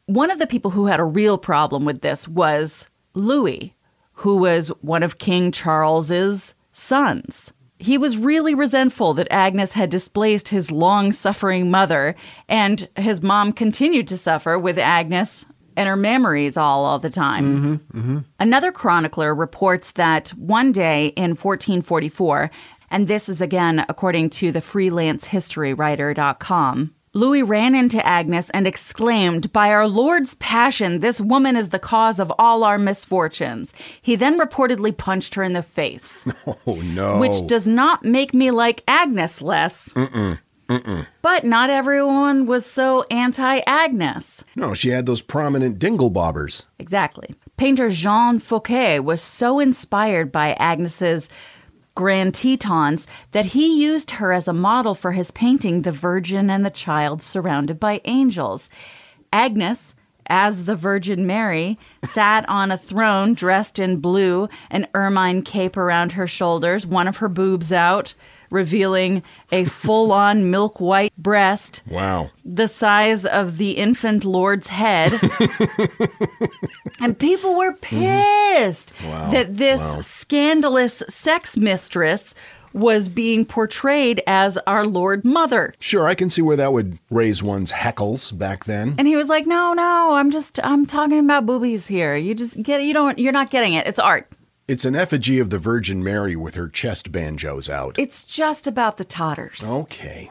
One 0.07 0.31
of 0.31 0.38
the 0.38 0.47
people 0.47 0.71
who 0.71 0.87
had 0.87 1.00
a 1.00 1.05
real 1.05 1.37
problem 1.37 1.85
with 1.85 2.00
this 2.00 2.26
was 2.26 2.88
Louis, 3.14 3.75
who 4.14 4.37
was 4.37 4.69
one 4.81 5.02
of 5.02 5.19
King 5.19 5.52
Charles's 5.52 6.55
sons. 6.81 7.53
He 7.79 7.97
was 7.97 8.19
really 8.19 8.55
resentful 8.55 9.15
that 9.15 9.29
Agnes 9.31 9.73
had 9.73 9.89
displaced 9.91 10.49
his 10.49 10.71
long 10.71 11.13
suffering 11.13 11.71
mother, 11.71 12.15
and 12.49 12.87
his 12.97 13.23
mom 13.23 13.53
continued 13.53 14.09
to 14.09 14.19
suffer 14.19 14.59
with 14.59 14.79
Agnes 14.79 15.47
and 15.77 15.89
her 15.89 15.97
memories 15.97 16.59
all, 16.59 16.85
all 16.85 16.99
the 16.99 17.09
time. 17.09 17.45
Mm-hmm, 17.45 17.99
mm-hmm. 17.99 18.19
Another 18.39 18.71
chronicler 18.71 19.35
reports 19.35 19.93
that 19.93 20.29
one 20.31 20.73
day 20.73 21.07
in 21.17 21.31
1444, 21.31 22.51
and 22.91 23.09
this 23.09 23.31
is 23.31 23.41
again 23.41 23.87
according 23.89 24.29
to 24.31 24.53
the 24.53 24.61
freelancehistorywriter.com, 24.61 26.95
Louis 27.12 27.43
ran 27.43 27.75
into 27.75 28.05
Agnes 28.07 28.50
and 28.50 28.67
exclaimed, 28.69 29.52
By 29.52 29.71
our 29.73 29.88
Lord's 29.88 30.35
passion, 30.37 31.00
this 31.00 31.21
woman 31.21 31.57
is 31.57 31.71
the 31.71 31.79
cause 31.81 32.21
of 32.21 32.33
all 32.38 32.62
our 32.62 32.79
misfortunes. 32.79 33.75
He 34.00 34.14
then 34.14 34.38
reportedly 34.38 34.97
punched 34.97 35.35
her 35.35 35.43
in 35.43 35.52
the 35.52 35.62
face, 35.62 36.25
Oh 36.67 36.76
no. 36.76 37.19
which 37.19 37.45
does 37.49 37.67
not 37.67 38.05
make 38.05 38.33
me 38.33 38.52
like 38.52 38.85
Agnes 38.87 39.43
less. 39.43 39.93
But 41.21 41.45
not 41.45 41.69
everyone 41.69 42.47
was 42.47 42.64
so 42.64 43.02
anti 43.11 43.59
Agnes. 43.67 44.45
no, 44.55 44.73
she 44.73 44.90
had 44.90 45.05
those 45.05 45.21
prominent 45.21 45.81
dingle 45.81 46.12
bobbers. 46.12 46.64
Exactly. 46.79 47.35
Painter 47.57 47.90
Jean 47.90 48.38
Fouquet 48.38 49.00
was 49.00 49.21
so 49.21 49.59
inspired 49.59 50.31
by 50.31 50.52
Agnes's 50.52 51.29
Grand 51.94 52.35
Tetons 52.35 53.06
that 53.32 53.47
he 53.47 53.82
used 53.82 54.12
her 54.12 54.32
as 54.32 54.49
a 54.49 54.52
model 54.52 54.94
for 54.94 55.12
his 55.12 55.30
painting 55.30 55.82
The 55.82 55.92
Virgin 55.92 56.50
and 56.50 56.64
the 56.64 56.70
Child 56.70 57.23
Surrounded 57.23 57.78
by 57.78 58.00
Angels. 58.04 58.70
Agnes, 59.32 59.94
as 60.26 60.64
the 60.64 60.76
Virgin 60.76 61.26
Mary, 61.26 61.78
sat 62.04 62.49
on 62.49 62.70
a 62.70 62.78
throne 62.78 63.35
dressed 63.35 63.78
in 63.78 64.00
blue, 64.00 64.49
an 64.70 64.87
ermine 64.94 65.42
cape 65.42 65.76
around 65.76 66.12
her 66.12 66.26
shoulders, 66.26 66.87
one 66.87 67.09
of 67.09 67.18
her 67.18 67.28
boobs 67.28 67.73
out, 67.73 68.14
revealing 68.50 69.23
a 69.52 69.64
full 69.64 70.12
on 70.12 70.50
milk 70.50 70.80
white 70.80 71.16
breast 71.16 71.83
Wow. 71.88 72.30
the 72.45 72.69
size 72.69 73.25
of 73.25 73.59
the 73.59 73.73
infant 73.73 74.25
Lord's 74.25 74.69
head. 74.69 75.21
and 77.00 77.19
people 77.19 77.57
were 77.57 77.73
pissed 77.73 78.95
mm-hmm. 78.97 79.30
that 79.33 79.57
this 79.57 80.07
scandalous 80.07 81.02
sex 81.09 81.57
mistress 81.57 82.35
was 82.73 83.09
being 83.09 83.45
portrayed 83.45 84.23
as 84.26 84.57
our 84.59 84.87
Lord 84.87 85.25
Mother. 85.25 85.75
Sure, 85.80 86.07
I 86.07 86.14
can 86.14 86.30
see 86.30 86.42
where 86.42 86.57
that 86.57 86.73
would 86.73 86.99
raise 87.11 87.42
one's 87.42 87.73
heckles 87.73 88.37
back 88.37 88.64
then. 88.64 88.95
And 88.99 89.09
he 89.09 89.16
was 89.16 89.28
like, 89.28 89.47
"No, 89.47 89.73
no, 89.73 90.14
I'm 90.14 90.30
just 90.30 90.61
I'm 90.64 90.87
talking 90.87 91.19
about 91.19 91.47
boobies 91.47 91.87
here. 91.87 92.16
You 92.16 92.35
just 92.35 92.62
get 92.62 92.83
you 92.83 92.95
don't 92.95 93.19
you're 93.19 93.33
not 93.33 93.50
getting 93.50 93.75
it. 93.75 93.87
It's 93.87 93.99
art. 93.99 94.30
It's 94.71 94.85
an 94.85 94.95
effigy 94.95 95.41
of 95.41 95.50
the 95.50 95.59
Virgin 95.59 96.05
Mary 96.05 96.37
with 96.37 96.55
her 96.55 96.69
chest 96.69 97.11
banjos 97.11 97.69
out. 97.69 97.99
It's 97.99 98.25
just 98.25 98.69
about 98.69 98.99
the 98.99 99.05
totters." 99.05 99.65
Okay. 99.65 100.31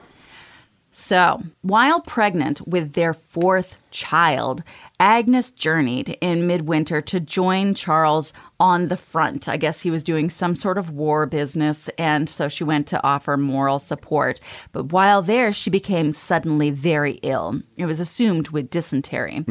So, 0.94 1.44
while 1.62 2.00
pregnant 2.00 2.66
with 2.66 2.94
their 2.94 3.14
fourth 3.14 3.76
child, 3.92 4.64
Agnes 5.00 5.52
journeyed 5.52 6.18
in 6.22 6.46
midwinter 6.48 7.00
to 7.02 7.20
join 7.20 7.74
Charles 7.74 8.34
on 8.60 8.90
the 8.90 8.98
front. 8.98 9.48
I 9.48 9.56
guess 9.56 9.80
he 9.80 9.90
was 9.90 10.04
doing 10.04 10.30
some 10.30 10.54
sort 10.54 10.78
of 10.78 10.90
war 10.90 11.26
business, 11.26 11.90
and 11.98 12.28
so 12.28 12.50
she 12.50 12.66
went 12.66 12.88
to 12.88 13.02
offer 13.04 13.38
moral 13.38 13.80
support. 13.80 14.42
But 14.74 14.92
while 14.92 15.22
there, 15.22 15.54
she 15.54 15.70
became 15.70 16.14
suddenly 16.14 16.70
very 16.70 17.14
ill. 17.24 17.62
It 17.78 17.86
was 17.86 18.02
assumed 18.02 18.50
with 18.50 18.70
dysentery. 18.70 19.46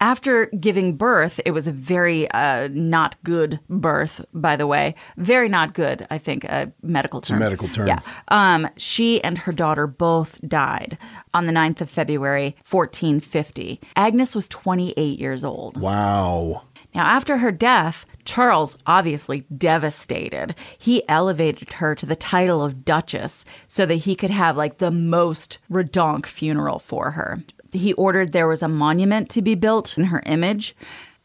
After 0.00 0.46
giving 0.46 0.96
birth, 0.96 1.40
it 1.46 1.52
was 1.52 1.66
a 1.66 1.72
very 1.72 2.30
uh, 2.32 2.68
not 2.70 3.16
good 3.24 3.58
birth, 3.70 4.24
by 4.34 4.56
the 4.56 4.66
way. 4.66 4.94
Very 5.16 5.48
not 5.48 5.72
good, 5.72 6.06
I 6.10 6.18
think, 6.18 6.44
a 6.44 6.70
medical 6.82 7.22
term. 7.22 7.38
medical 7.38 7.68
term. 7.68 7.86
Yeah. 7.86 8.00
Um, 8.28 8.68
she 8.76 9.24
and 9.24 9.38
her 9.38 9.52
daughter 9.52 9.86
both 9.86 10.38
died 10.46 10.98
on 11.32 11.46
the 11.46 11.52
9th 11.52 11.80
of 11.80 11.90
February, 11.90 12.56
1450. 12.68 13.47
Agnes 13.96 14.34
was 14.34 14.48
28 14.48 15.18
years 15.18 15.44
old. 15.44 15.80
Wow. 15.80 16.62
Now, 16.94 17.04
after 17.04 17.38
her 17.38 17.52
death, 17.52 18.06
Charles, 18.24 18.76
obviously 18.86 19.44
devastated, 19.56 20.54
he 20.78 21.06
elevated 21.08 21.74
her 21.74 21.94
to 21.94 22.06
the 22.06 22.16
title 22.16 22.62
of 22.64 22.84
Duchess 22.84 23.44
so 23.68 23.84
that 23.86 23.96
he 23.96 24.14
could 24.16 24.30
have 24.30 24.56
like 24.56 24.78
the 24.78 24.90
most 24.90 25.58
redonk 25.70 26.26
funeral 26.26 26.78
for 26.78 27.12
her. 27.12 27.42
he 27.72 27.92
ordered 27.92 28.32
there 28.32 28.48
was 28.48 28.62
a 28.62 28.68
monument 28.68 29.28
to 29.30 29.42
be 29.42 29.54
built 29.54 29.98
in 29.98 30.04
her 30.04 30.22
image. 30.26 30.74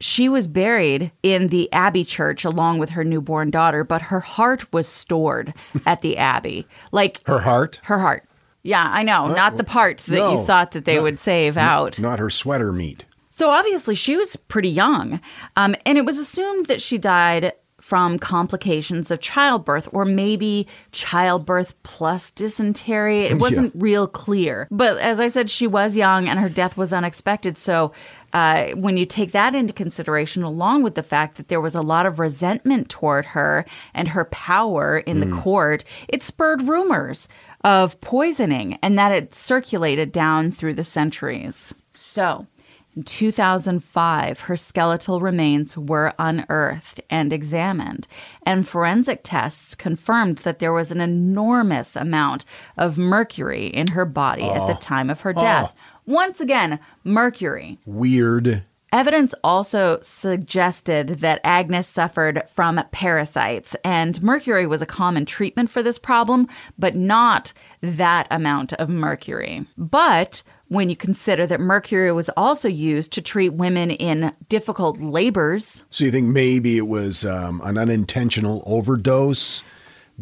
She 0.02 0.28
was 0.28 0.48
buried 0.48 1.12
in 1.24 1.48
the 1.48 1.72
Abbey 1.72 2.04
church 2.04 2.44
along 2.44 2.80
with 2.80 2.90
her 2.90 3.06
newborn 3.06 3.50
daughter, 3.50 3.86
but 3.86 4.02
her 4.04 4.20
heart 4.20 4.72
was 4.74 4.86
stored 4.88 5.54
at 5.86 6.02
the 6.02 6.18
Abbey. 6.18 6.68
Like 6.92 7.22
Her 7.26 7.40
heart? 7.40 7.80
her 7.84 8.00
heart. 8.00 8.28
Yeah, 8.64 8.88
I 8.90 9.04
know. 9.04 9.28
not 9.28 9.58
the 9.58 9.64
part 9.64 10.00
that 10.00 10.16
no, 10.16 10.40
you 10.40 10.46
thought 10.46 10.72
that 10.72 10.86
they 10.86 11.00
would 11.00 11.20
save 11.20 11.58
out. 11.58 12.00
Not 12.00 12.20
her 12.20 12.30
sweater 12.30 12.72
meat. 12.72 13.06
So 13.30 13.50
obviously, 13.50 13.96
she 13.96 14.16
was 14.16 14.36
pretty 14.36 14.70
young. 14.70 15.20
Um, 15.58 15.76
and 15.86 15.98
it 15.98 16.06
was 16.06 16.18
assumed 16.18 16.68
that 16.68 16.82
she 16.82 16.98
died 16.98 17.54
from 17.84 18.18
complications 18.18 19.12
of 19.12 19.20
childbirth 19.20 19.90
or 19.92 20.06
maybe 20.06 20.66
childbirth 20.94 21.76
plus 21.84 22.32
dysentery. 22.32 23.24
It 23.24 23.40
wasn't 23.42 23.74
real 23.76 24.08
clear. 24.08 24.70
But 24.72 24.98
as 25.00 25.20
I 25.20 25.28
said, 25.28 25.50
she 25.50 25.68
was 25.68 25.98
young 25.98 26.30
and 26.30 26.40
her 26.40 26.48
death 26.48 26.78
was 26.78 26.94
unexpected. 26.94 27.58
So 27.58 27.92
uh, 28.32 28.70
when 28.76 28.96
you 28.96 29.06
take 29.06 29.34
that 29.34 29.54
into 29.54 29.74
consideration, 29.74 30.44
along 30.44 30.84
with 30.84 30.96
the 30.96 31.04
fact 31.04 31.36
that 31.36 31.50
there 31.50 31.60
was 31.60 31.76
a 31.76 31.82
lot 31.82 32.06
of 32.06 32.20
resentment 32.20 32.88
toward 32.88 33.26
her 33.26 33.66
and 33.94 34.08
her 34.08 34.26
power 34.26 35.00
in 35.00 35.20
the 35.20 35.36
court, 35.36 35.84
it 36.08 36.24
spurred 36.24 36.68
rumors 36.70 37.28
of 37.64 38.00
poisoning 38.02 38.78
and 38.82 38.98
that 38.98 39.12
it 39.12 39.34
circulated 39.34 40.12
down 40.12 40.52
through 40.52 40.74
the 40.74 40.84
centuries. 40.84 41.74
So, 41.94 42.48
in 42.96 43.04
2005, 43.04 44.42
her 44.42 44.58
skeletal 44.58 45.20
remains 45.20 45.76
were 45.76 46.14
unearthed 46.20 47.02
and 47.10 47.34
examined, 47.34 48.08
and 48.46 48.68
forensic 48.68 49.22
tests 49.24 49.74
confirmed 49.74 50.40
that 50.40 50.60
there 50.60 50.74
was 50.74 50.92
an 50.92 51.02
enormous 51.02 51.96
amount 51.96 52.46
of 52.78 52.98
mercury 52.98 53.68
in 53.68 53.88
her 53.88 54.06
body 54.06 54.44
at 54.44 54.68
the 54.68 54.74
ah. 54.74 54.80
time 54.80 55.10
of 55.10 55.22
her 55.22 55.34
death. 55.34 55.74
Ah. 55.76 55.80
Once 56.06 56.40
again, 56.40 56.80
mercury. 57.04 57.80
Weird. 57.86 58.64
Evidence 58.94 59.34
also 59.44 60.00
suggested 60.04 61.08
that 61.22 61.42
Agnes 61.44 61.88
suffered 61.88 62.44
from 62.54 62.80
parasites, 62.92 63.76
and 63.84 64.22
mercury 64.22 64.68
was 64.68 64.84
a 64.84 64.86
common 64.86 65.26
treatment 65.26 65.72
for 65.72 65.82
this 65.82 65.98
problem, 65.98 66.48
but 66.78 66.96
not 66.96 67.54
that 67.82 68.28
amount 68.30 68.72
of 68.74 68.90
mercury. 68.90 69.66
But 69.80 70.44
when 70.68 70.92
you 70.92 70.96
consider 70.96 71.48
that 71.48 71.60
mercury 71.60 72.12
was 72.12 72.30
also 72.38 72.70
used 72.70 73.12
to 73.14 73.22
treat 73.24 73.54
women 73.54 73.90
in 73.90 74.32
difficult 74.48 75.02
labors, 75.02 75.84
So 75.90 76.06
you 76.06 76.12
think 76.12 76.28
maybe 76.28 76.78
it 76.78 76.88
was 76.88 77.26
um, 77.26 77.62
an 77.64 77.80
unintentional 77.80 78.62
overdose 78.68 79.64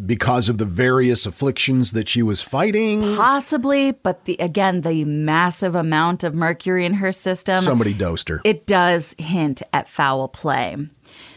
because 0.06 0.50
of 0.50 0.58
the 0.58 0.66
various 0.66 1.26
afflictions 1.26 1.92
that 1.92 2.08
she 2.08 2.22
was 2.24 2.42
fighting? 2.42 3.02
possibly, 3.16 3.92
but 3.92 4.26
the 4.26 4.36
again, 4.40 4.82
the 4.82 5.04
massive 5.06 5.76
amount 5.76 6.24
of 6.24 6.34
mercury 6.34 6.86
in 6.86 6.96
her 6.96 7.12
system. 7.12 7.62
Somebody 7.62 7.94
dosed 7.94 8.30
her. 8.30 8.42
it 8.44 8.66
does 8.66 9.16
hint 9.18 9.62
at 9.74 9.90
foul 9.90 10.28
play. 10.28 10.76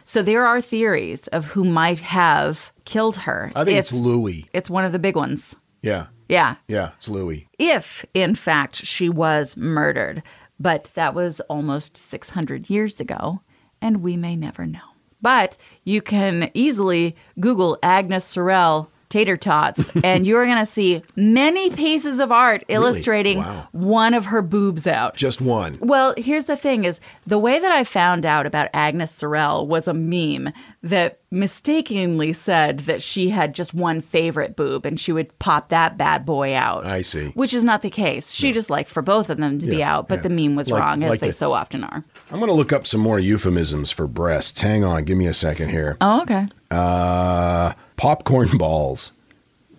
So 0.04 0.22
there 0.22 0.46
are 0.46 0.60
theories 0.60 1.26
of 1.28 1.46
who 1.46 1.64
might 1.64 2.00
have 2.00 2.72
killed 2.84 3.16
her. 3.18 3.50
I 3.56 3.64
think 3.64 3.78
it's 3.78 3.92
Louis. 3.92 4.46
It's 4.52 4.70
one 4.70 4.84
of 4.84 4.92
the 4.92 4.98
big 4.98 5.16
ones. 5.16 5.56
Yeah. 5.82 6.06
Yeah. 6.28 6.56
Yeah, 6.68 6.92
it's 6.96 7.08
Louis. 7.08 7.48
If, 7.58 8.04
in 8.14 8.34
fact, 8.34 8.76
she 8.76 9.08
was 9.08 9.56
murdered. 9.56 10.22
But 10.60 10.92
that 10.94 11.14
was 11.14 11.40
almost 11.40 11.96
600 11.96 12.70
years 12.70 13.00
ago, 13.00 13.40
and 13.82 14.02
we 14.02 14.16
may 14.16 14.36
never 14.36 14.66
know. 14.66 14.93
But 15.24 15.56
you 15.84 16.02
can 16.02 16.50
easily 16.54 17.16
Google 17.40 17.78
Agnes 17.82 18.26
Sorel 18.26 18.90
tater 19.08 19.36
tots, 19.36 19.90
and 20.04 20.26
you're 20.26 20.44
going 20.44 20.58
to 20.58 20.66
see 20.66 21.00
many 21.16 21.70
pieces 21.70 22.18
of 22.18 22.30
art 22.32 22.62
illustrating 22.68 23.38
Wow. 23.38 23.68
one 23.72 24.12
of 24.12 24.26
her 24.26 24.42
boobs 24.42 24.86
out. 24.86 25.16
Just 25.16 25.40
one. 25.40 25.76
Well, 25.80 26.14
here's 26.18 26.44
the 26.46 26.56
thing 26.56 26.84
is 26.84 27.00
the 27.26 27.38
way 27.38 27.58
that 27.58 27.72
I 27.72 27.84
found 27.84 28.26
out 28.26 28.44
about 28.44 28.68
Agnes 28.74 29.12
Sorel 29.12 29.66
was 29.66 29.86
a 29.88 29.94
meme 29.94 30.52
that 30.84 31.18
mistakenly 31.30 32.32
said 32.34 32.80
that 32.80 33.00
she 33.00 33.30
had 33.30 33.54
just 33.54 33.72
one 33.72 34.00
favorite 34.02 34.54
boob 34.54 34.84
and 34.84 35.00
she 35.00 35.12
would 35.12 35.36
pop 35.38 35.70
that 35.70 35.96
bad 35.96 36.26
boy 36.26 36.54
out. 36.54 36.84
I 36.84 37.00
see. 37.00 37.28
Which 37.30 37.54
is 37.54 37.64
not 37.64 37.80
the 37.82 37.88
case. 37.88 38.30
She 38.30 38.52
just 38.52 38.68
liked 38.68 38.90
for 38.90 39.00
both 39.02 39.30
of 39.30 39.38
them 39.38 39.58
to 39.60 39.66
be 39.66 39.82
out, 39.82 40.08
but 40.08 40.16
yeah. 40.16 40.22
the 40.22 40.28
meme 40.28 40.56
was 40.56 40.68
Like- 40.70 40.82
wrong, 40.82 41.02
as 41.02 41.20
they 41.20 41.28
the- 41.28 41.32
so 41.32 41.54
often 41.54 41.84
are. 41.84 42.04
I'm 42.30 42.38
going 42.38 42.48
to 42.50 42.54
look 42.54 42.72
up 42.72 42.86
some 42.86 43.00
more 43.00 43.18
euphemisms 43.18 43.90
for 43.92 44.06
breasts. 44.06 44.60
Hang 44.60 44.84
on, 44.84 45.04
give 45.04 45.16
me 45.16 45.26
a 45.26 45.32
second 45.34 45.70
here. 45.70 45.96
Oh, 46.02 46.20
okay. 46.22 46.46
Uh, 46.70 47.72
popcorn 47.96 48.48
balls, 48.58 49.12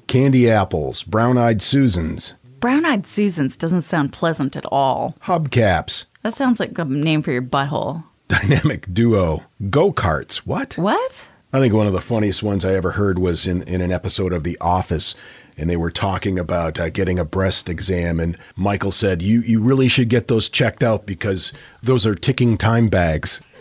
candy 0.07 0.49
apples, 0.49 1.03
brown 1.03 1.37
eyed 1.37 1.61
Susans, 1.61 2.33
Brown 2.61 2.83
Eyed 2.83 3.05
Susans 3.05 3.57
doesn't 3.57 3.81
sound 3.81 4.11
pleasant 4.11 4.55
at 4.55 4.65
all. 4.71 5.15
hubcaps, 5.25 6.05
That 6.23 6.33
sounds 6.33 6.59
like 6.59 6.75
a 6.79 6.85
name 6.85 7.21
for 7.21 7.31
your 7.31 7.43
butthole. 7.43 8.05
Dynamic 8.27 8.93
duo, 8.93 9.43
go 9.69 9.91
karts. 9.91 10.37
What? 10.37 10.77
What? 10.77 11.27
I 11.53 11.59
think 11.59 11.73
one 11.73 11.87
of 11.87 11.93
the 11.93 12.01
funniest 12.01 12.43
ones 12.43 12.65
I 12.65 12.73
ever 12.73 12.91
heard 12.91 13.17
was 13.17 13.47
in, 13.47 13.61
in 13.63 13.81
an 13.81 13.91
episode 13.91 14.33
of 14.33 14.43
The 14.43 14.57
Office, 14.59 15.15
and 15.57 15.69
they 15.69 15.77
were 15.77 15.91
talking 15.91 16.37
about 16.37 16.79
uh, 16.79 16.89
getting 16.89 17.17
a 17.17 17.25
breast 17.25 17.69
exam, 17.69 18.19
and 18.19 18.37
Michael 18.55 18.91
said, 18.91 19.21
"You 19.21 19.41
you 19.41 19.61
really 19.61 19.87
should 19.87 20.09
get 20.09 20.27
those 20.27 20.49
checked 20.49 20.83
out 20.83 21.05
because 21.05 21.53
those 21.81 22.05
are 22.05 22.15
ticking 22.15 22.57
time 22.57 22.89
bags." 22.89 23.41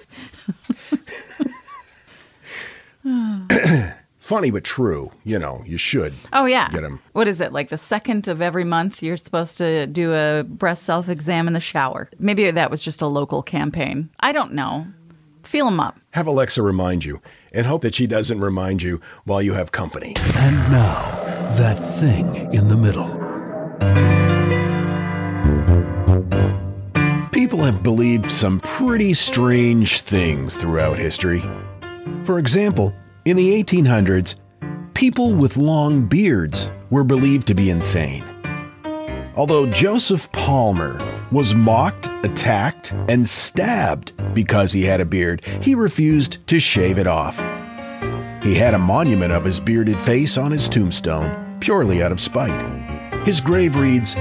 Funny 4.25 4.51
but 4.51 4.65
true. 4.65 5.13
You 5.23 5.39
know, 5.39 5.63
you 5.67 5.77
should. 5.77 6.15
Oh 6.33 6.47
yeah. 6.47 6.71
Get 6.71 6.83
'em. 6.83 6.99
What 7.13 7.29
is 7.29 7.43
it? 7.43 7.53
Like 7.53 7.69
the 7.69 7.77
second 7.77 8.27
of 8.27 8.41
every 8.41 8.65
month 8.65 9.03
you're 9.03 9.19
supposed 9.19 9.59
to 9.59 9.87
do 9.87 10.15
a 10.15 10.45
breast 10.45 10.85
self-exam 10.85 11.47
in 11.47 11.53
the 11.53 11.61
shower. 11.61 12.09
Maybe 12.19 12.51
that 12.51 12.71
was 12.71 12.83
just 12.83 13.03
a 13.03 13.07
local 13.07 13.43
campaign. 13.43 14.09
I 14.21 14.33
don't 14.33 14.55
know. 14.55 14.87
Feel 15.43 15.67
them 15.67 15.79
up. 15.79 15.99
Have 16.13 16.27
Alexa 16.27 16.63
remind 16.63 17.05
you, 17.05 17.21
and 17.53 17.67
hope 17.67 17.83
that 17.83 17.95
she 17.95 18.07
doesn't 18.07 18.41
remind 18.41 18.83
you 18.83 18.99
while 19.27 19.43
you 19.43 19.53
have 19.53 19.73
company. 19.73 20.15
And 20.37 20.57
now, 20.73 21.03
that 21.59 21.77
thing 21.99 22.51
in 22.55 22.69
the 22.69 22.79
middle. 22.79 23.11
People 27.31 27.59
have 27.59 27.83
believed 27.83 28.31
some 28.31 28.59
pretty 28.61 29.13
strange 29.13 30.01
things 30.01 30.57
throughout 30.57 30.99
history. 30.99 31.43
For 32.25 32.39
example, 32.39 32.95
in 33.25 33.37
the 33.37 33.63
1800s, 33.63 34.35
people 34.93 35.35
with 35.35 35.57
long 35.57 36.03
beards 36.03 36.71
were 36.91 37.05
believed 37.05 37.47
to 37.47 37.55
be 37.55 37.71
insane. 37.71 38.23
Although 39.37 39.67
Joseph 39.67 40.31
Palmer 40.33 41.01
was 41.33 41.55
mocked, 41.55 42.09
attacked, 42.23 42.93
and 43.09 43.29
stabbed 43.29 44.13
because 44.35 44.73
he 44.73 44.85
had 44.85 45.01
a 45.01 45.05
beard, 45.05 45.45
he 45.63 45.75
refused 45.75 46.47
to 46.49 46.61
shave 46.61 46.99
it 46.99 47.07
off. 47.07 47.39
He 48.43 48.55
had 48.55 48.75
a 48.75 48.79
monument 48.79 49.33
of 49.33 49.45
his 49.45 49.59
bearded 49.59 50.01
face 50.01 50.37
on 50.37 50.53
his 50.53 50.69
tombstone, 50.69 51.59
purely 51.61 52.03
out 52.03 52.13
of 52.13 52.21
spite. 52.21 52.63
His 53.25 53.41
grave 53.41 53.77
reads, 53.77 54.15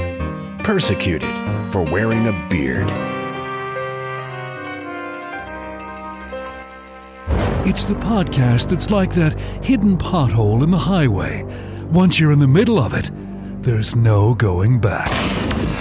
Persecuted 0.59 1.29
for 1.71 1.83
wearing 1.83 2.25
a 2.27 2.47
beard. 2.49 3.12
It's 7.65 7.85
the 7.85 7.93
podcast 7.93 8.71
that's 8.71 8.91
like 8.91 9.13
that 9.13 9.39
hidden 9.63 9.97
pothole 9.97 10.63
in 10.63 10.69
the 10.71 10.77
highway. 10.77 11.43
Once 11.89 12.19
you're 12.19 12.33
in 12.33 12.39
the 12.39 12.47
middle 12.47 12.77
of 12.77 12.93
it, 12.93 13.09
there's 13.63 13.95
no 13.95 14.33
going 14.33 14.81
back. 14.81 15.09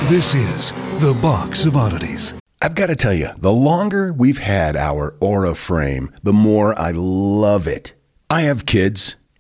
This 0.09 0.37
is 0.37 0.71
The 1.01 1.13
Box 1.21 1.65
of 1.65 1.77
Oddities. 1.77 2.35
I've 2.61 2.77
got 2.77 2.87
to 2.87 2.95
tell 2.95 3.13
you, 3.13 3.31
the 3.37 3.53
longer 3.53 4.13
we've 4.13 4.39
had 4.39 4.77
our 4.77 5.17
Aura 5.19 5.57
frame, 5.57 6.15
the 6.23 6.33
more 6.33 6.79
I 6.79 6.93
love 6.93 7.67
it. 7.67 7.95
I 8.31 8.43
have 8.43 8.65
kids, 8.65 9.17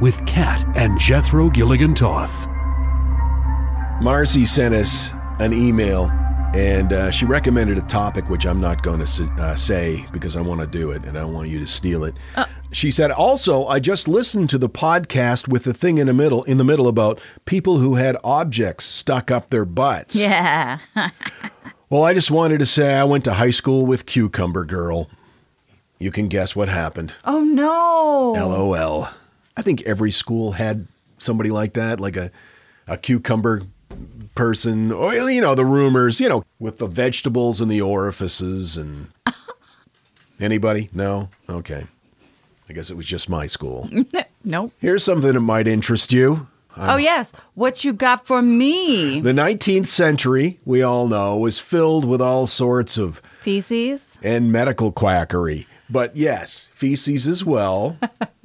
with 0.00 0.24
Kat 0.26 0.64
and 0.76 0.98
Jethro 0.98 1.48
Gilligan 1.50 1.94
Toth. 1.94 2.46
Marcy 4.02 4.44
sent 4.44 4.74
us 4.74 5.10
an 5.38 5.52
email 5.52 6.10
and 6.54 6.92
uh, 6.92 7.10
she 7.10 7.24
recommended 7.24 7.76
a 7.78 7.82
topic 7.82 8.28
which 8.28 8.46
I'm 8.46 8.60
not 8.60 8.82
going 8.82 9.04
to 9.04 9.24
uh, 9.38 9.54
say 9.56 10.06
because 10.12 10.36
I 10.36 10.40
want 10.40 10.60
to 10.60 10.66
do 10.66 10.90
it 10.90 11.04
and 11.04 11.16
I 11.16 11.22
don't 11.22 11.34
want 11.34 11.48
you 11.48 11.58
to 11.60 11.66
steal 11.66 12.04
it. 12.04 12.14
She 12.72 12.90
said, 12.90 13.10
"Also, 13.10 13.66
I 13.66 13.78
just 13.80 14.06
listened 14.08 14.50
to 14.50 14.58
the 14.58 14.68
podcast 14.68 15.48
with 15.48 15.64
the 15.64 15.72
thing 15.72 15.98
in 15.98 16.08
the 16.08 16.12
middle 16.12 16.42
in 16.44 16.58
the 16.58 16.64
middle 16.64 16.88
about 16.88 17.20
people 17.44 17.78
who 17.78 17.94
had 17.94 18.16
objects 18.24 18.84
stuck 18.84 19.30
up 19.30 19.50
their 19.50 19.64
butts." 19.64 20.16
Yeah. 20.16 20.78
Well, 21.88 22.02
I 22.02 22.14
just 22.14 22.32
wanted 22.32 22.58
to 22.58 22.66
say 22.66 22.94
I 22.94 23.04
went 23.04 23.22
to 23.26 23.34
high 23.34 23.52
school 23.52 23.86
with 23.86 24.06
Cucumber 24.06 24.64
Girl. 24.64 25.08
You 26.00 26.10
can 26.10 26.26
guess 26.26 26.56
what 26.56 26.68
happened. 26.68 27.14
oh 27.24 27.42
no. 27.42 28.32
LOL. 28.36 29.08
I 29.56 29.62
think 29.62 29.82
every 29.82 30.10
school 30.10 30.52
had 30.52 30.86
somebody 31.18 31.50
like 31.50 31.74
that, 31.74 32.00
like 32.00 32.16
a 32.16 32.30
a 32.86 32.96
cucumber 32.96 33.62
person, 34.34 34.92
or 34.92 35.14
you 35.14 35.40
know, 35.40 35.54
the 35.54 35.64
rumors, 35.64 36.20
you 36.20 36.28
know, 36.28 36.44
with 36.58 36.78
the 36.78 36.86
vegetables 36.86 37.60
and 37.60 37.70
the 37.70 37.80
orifices 37.80 38.76
and 38.76 39.08
anybody? 40.40 40.90
No? 40.92 41.28
Okay. 41.48 41.86
I 42.68 42.72
guess 42.72 42.90
it 42.90 42.96
was 42.96 43.06
just 43.06 43.28
my 43.28 43.46
school. 43.46 43.88
Nope. 44.48 44.72
Here's 44.78 45.02
something 45.02 45.32
that 45.32 45.40
might 45.40 45.66
interest 45.66 46.12
you. 46.12 46.46
Oh 46.76 46.96
yes. 46.98 47.32
What 47.54 47.82
you 47.82 47.92
got 47.92 48.28
for 48.28 48.40
me? 48.40 49.20
The 49.20 49.32
19th 49.32 49.88
century, 49.88 50.60
we 50.64 50.82
all 50.82 51.08
know, 51.08 51.36
was 51.36 51.58
filled 51.58 52.04
with 52.04 52.20
all 52.22 52.46
sorts 52.46 52.96
of 52.96 53.20
Feces? 53.42 54.20
and 54.22 54.52
medical 54.52 54.92
quackery. 54.92 55.66
But 55.90 56.14
yes, 56.14 56.68
feces 56.74 57.26
as 57.26 57.44
well. 57.44 57.98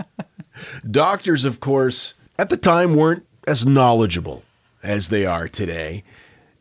Doctors, 0.89 1.45
of 1.45 1.60
course, 1.60 2.13
at 2.39 2.50
the 2.50 2.58
time 2.58 2.95
weren't 2.95 3.26
as 3.47 3.65
knowledgeable 3.65 4.43
as 4.84 5.10
they 5.10 5.26
are 5.26 5.47
today. 5.47 6.04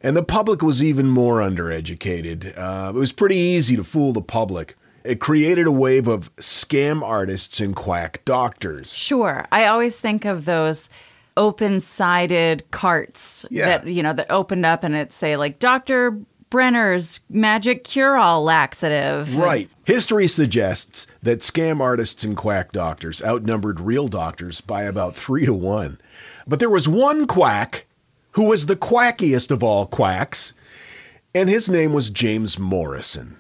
And 0.03 0.17
the 0.17 0.23
public 0.23 0.63
was 0.63 0.83
even 0.83 1.09
more 1.09 1.41
undereducated. 1.41 2.57
Uh, 2.59 2.91
it 2.91 2.95
was 2.99 3.13
pretty 3.13 3.37
easy 3.37 3.77
to 3.77 3.85
fool 3.85 4.13
the 4.13 4.23
public. 4.23 4.77
It 5.05 5.21
created 5.21 5.67
a 5.67 5.73
wave 5.73 6.07
of 6.09 6.35
scam 6.37 7.03
artists 7.03 7.61
and 7.61 7.75
quack 7.77 8.23
doctors. 8.25 8.93
Sure. 8.95 9.47
I 9.53 9.67
always 9.67 9.99
think 9.99 10.25
of 10.25 10.45
those 10.47 10.89
open-sided 11.37 12.71
carts 12.71 13.45
Yeah. 13.51 13.67
that 13.67 13.87
you 13.87 14.03
know 14.03 14.13
that 14.13 14.31
opened 14.31 14.67
up 14.67 14.85
and 14.85 14.95
it 14.95 15.13
say 15.13 15.37
like 15.37 15.59
Dr. 15.59 16.19
Brenner's 16.51 17.21
magic 17.29 17.85
cure-all 17.85 18.43
laxative. 18.43 19.37
Right. 19.37 19.71
History 19.85 20.27
suggests 20.27 21.07
that 21.23 21.41
scam 21.41 21.81
artists 21.81 22.25
and 22.25 22.37
quack 22.37 22.73
doctors 22.73 23.23
outnumbered 23.23 23.81
real 23.81 24.09
doctors 24.09 24.61
by 24.61 24.83
about 24.83 25.15
three 25.17 25.47
to 25.47 25.55
one. 25.55 25.99
But 26.47 26.59
there 26.59 26.71
was 26.71 26.89
one 26.89 27.27
quack 27.27 27.87
who 28.33 28.45
was 28.45 28.67
the 28.67 28.77
quackiest 28.77 29.51
of 29.51 29.63
all 29.63 29.87
quacks, 29.87 30.53
and 31.35 31.49
his 31.49 31.69
name 31.69 31.93
was 31.93 32.11
James 32.11 32.59
Morrison. 32.59 33.37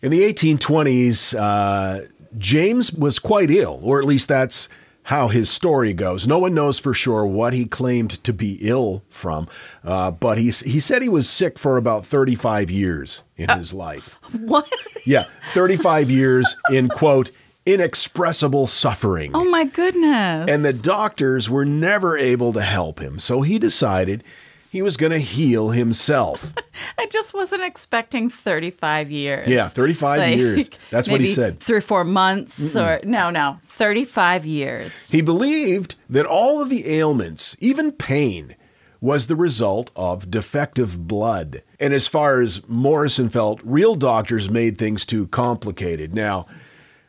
In 0.00 0.10
the 0.10 0.20
1820s, 0.20 1.34
uh, 1.38 2.06
James 2.38 2.92
was 2.92 3.18
quite 3.18 3.50
ill, 3.50 3.78
or 3.82 3.98
at 3.98 4.06
least 4.06 4.28
that's 4.28 4.68
how 5.04 5.28
his 5.28 5.50
story 5.50 5.92
goes. 5.92 6.26
No 6.26 6.38
one 6.38 6.54
knows 6.54 6.78
for 6.78 6.94
sure 6.94 7.24
what 7.24 7.52
he 7.52 7.64
claimed 7.64 8.22
to 8.24 8.32
be 8.32 8.58
ill 8.60 9.02
from, 9.10 9.48
uh, 9.84 10.10
but 10.10 10.38
he, 10.38 10.50
he 10.50 10.80
said 10.80 11.02
he 11.02 11.08
was 11.08 11.28
sick 11.28 11.58
for 11.58 11.76
about 11.76 12.06
35 12.06 12.70
years 12.70 13.22
in 13.36 13.48
his 13.50 13.72
life. 13.72 14.18
What? 14.32 14.72
Yeah, 15.04 15.26
35 15.54 16.10
years 16.10 16.56
in 16.70 16.88
quote 16.88 17.30
inexpressible 17.66 18.66
suffering. 18.66 19.32
Oh 19.34 19.44
my 19.44 19.64
goodness. 19.64 20.48
And 20.50 20.64
the 20.64 20.72
doctors 20.72 21.48
were 21.48 21.64
never 21.64 22.16
able 22.16 22.52
to 22.52 22.62
help 22.62 23.00
him. 23.00 23.18
So 23.18 23.42
he 23.42 23.58
decided 23.58 24.24
he 24.72 24.80
was 24.80 24.96
going 24.96 25.12
to 25.12 25.18
heal 25.18 25.68
himself. 25.68 26.54
I 26.98 27.06
just 27.06 27.34
wasn't 27.34 27.62
expecting 27.62 28.30
35 28.30 29.10
years. 29.10 29.46
Yeah, 29.46 29.68
35 29.68 30.38
years. 30.38 30.70
That's 30.90 31.08
what 31.10 31.20
he 31.20 31.26
said. 31.26 31.60
Three 31.60 31.76
or 31.76 31.82
four 31.82 32.04
months 32.04 32.74
or 32.74 32.98
no, 33.04 33.28
no, 33.28 33.58
35 33.68 34.46
years. 34.46 35.10
He 35.10 35.20
believed 35.20 35.96
that 36.08 36.24
all 36.24 36.62
of 36.62 36.70
the 36.70 36.88
ailments, 36.88 37.54
even 37.60 37.92
pain, 37.92 38.56
was 38.98 39.26
the 39.26 39.36
result 39.36 39.90
of 39.94 40.30
defective 40.30 41.06
blood. 41.06 41.62
And 41.78 41.92
as 41.92 42.06
far 42.06 42.40
as 42.40 42.66
Morrison 42.66 43.28
felt, 43.28 43.60
real 43.62 43.94
doctors 43.94 44.48
made 44.48 44.78
things 44.78 45.04
too 45.04 45.26
complicated. 45.26 46.14
Now, 46.14 46.46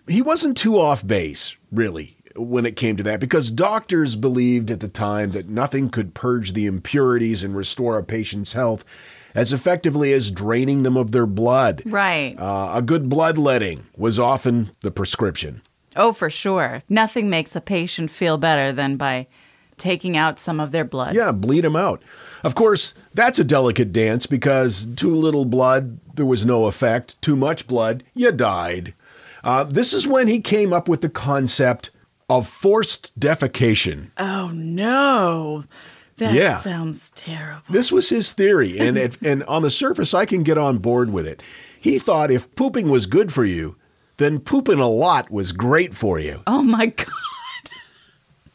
he 0.05 0.21
wasn't 0.21 0.57
too 0.57 0.77
off 0.77 1.07
base, 1.07 1.55
really, 1.71 2.17
when 2.35 2.65
it 2.65 2.75
came 2.75 2.97
to 2.97 3.03
that, 3.03 3.19
because 3.19 3.51
doctors 3.51 4.15
believed 4.15 4.71
at 4.71 4.79
the 4.79 4.87
time 4.87 5.31
that 5.31 5.49
nothing 5.49 5.89
could 5.89 6.13
purge 6.13 6.53
the 6.53 6.65
impurities 6.65 7.43
and 7.43 7.55
restore 7.55 7.97
a 7.97 8.03
patient's 8.03 8.53
health 8.53 8.83
as 9.35 9.51
effectively 9.51 10.13
as 10.13 10.31
draining 10.31 10.83
them 10.83 10.95
of 10.97 11.11
their 11.11 11.25
blood. 11.25 11.81
Right. 11.85 12.35
Uh, 12.37 12.71
a 12.75 12.81
good 12.81 13.09
bloodletting 13.09 13.85
was 13.97 14.19
often 14.19 14.71
the 14.81 14.91
prescription. 14.91 15.61
Oh, 15.95 16.13
for 16.13 16.29
sure. 16.29 16.83
Nothing 16.89 17.29
makes 17.29 17.55
a 17.55 17.61
patient 17.61 18.11
feel 18.11 18.37
better 18.37 18.71
than 18.71 18.97
by 18.97 19.27
taking 19.77 20.15
out 20.15 20.39
some 20.39 20.59
of 20.59 20.71
their 20.71 20.85
blood. 20.85 21.15
Yeah, 21.15 21.31
bleed 21.31 21.63
them 21.63 21.75
out. 21.75 22.01
Of 22.43 22.55
course, 22.55 22.93
that's 23.13 23.39
a 23.39 23.43
delicate 23.43 23.91
dance 23.91 24.25
because 24.25 24.87
too 24.95 25.13
little 25.13 25.45
blood, 25.45 25.99
there 26.15 26.25
was 26.25 26.45
no 26.45 26.65
effect. 26.65 27.21
Too 27.21 27.35
much 27.35 27.67
blood, 27.67 28.03
you 28.13 28.31
died. 28.31 28.93
Uh, 29.43 29.63
this 29.63 29.93
is 29.93 30.07
when 30.07 30.27
he 30.27 30.39
came 30.39 30.71
up 30.71 30.87
with 30.87 31.01
the 31.01 31.09
concept 31.09 31.91
of 32.29 32.47
forced 32.47 33.19
defecation. 33.19 34.11
Oh 34.17 34.49
no. 34.53 35.65
That 36.17 36.33
Yeah. 36.33 36.57
sounds 36.57 37.11
terrible. 37.11 37.63
This 37.69 37.91
was 37.91 38.09
his 38.09 38.33
theory, 38.33 38.77
and 38.79 38.97
if, 38.97 39.19
and 39.23 39.43
on 39.45 39.63
the 39.63 39.71
surface, 39.71 40.13
I 40.13 40.25
can 40.25 40.43
get 40.43 40.57
on 40.59 40.77
board 40.77 41.11
with 41.11 41.25
it. 41.27 41.41
He 41.79 41.97
thought 41.99 42.29
if 42.31 42.53
pooping 42.55 42.89
was 42.89 43.07
good 43.07 43.33
for 43.33 43.43
you, 43.43 43.75
then 44.17 44.39
pooping 44.39 44.79
a 44.79 44.87
lot 44.87 45.31
was 45.31 45.51
great 45.51 45.93
for 45.95 46.19
you, 46.19 46.43
Oh 46.45 46.61
my 46.61 46.85
god. 46.85 47.07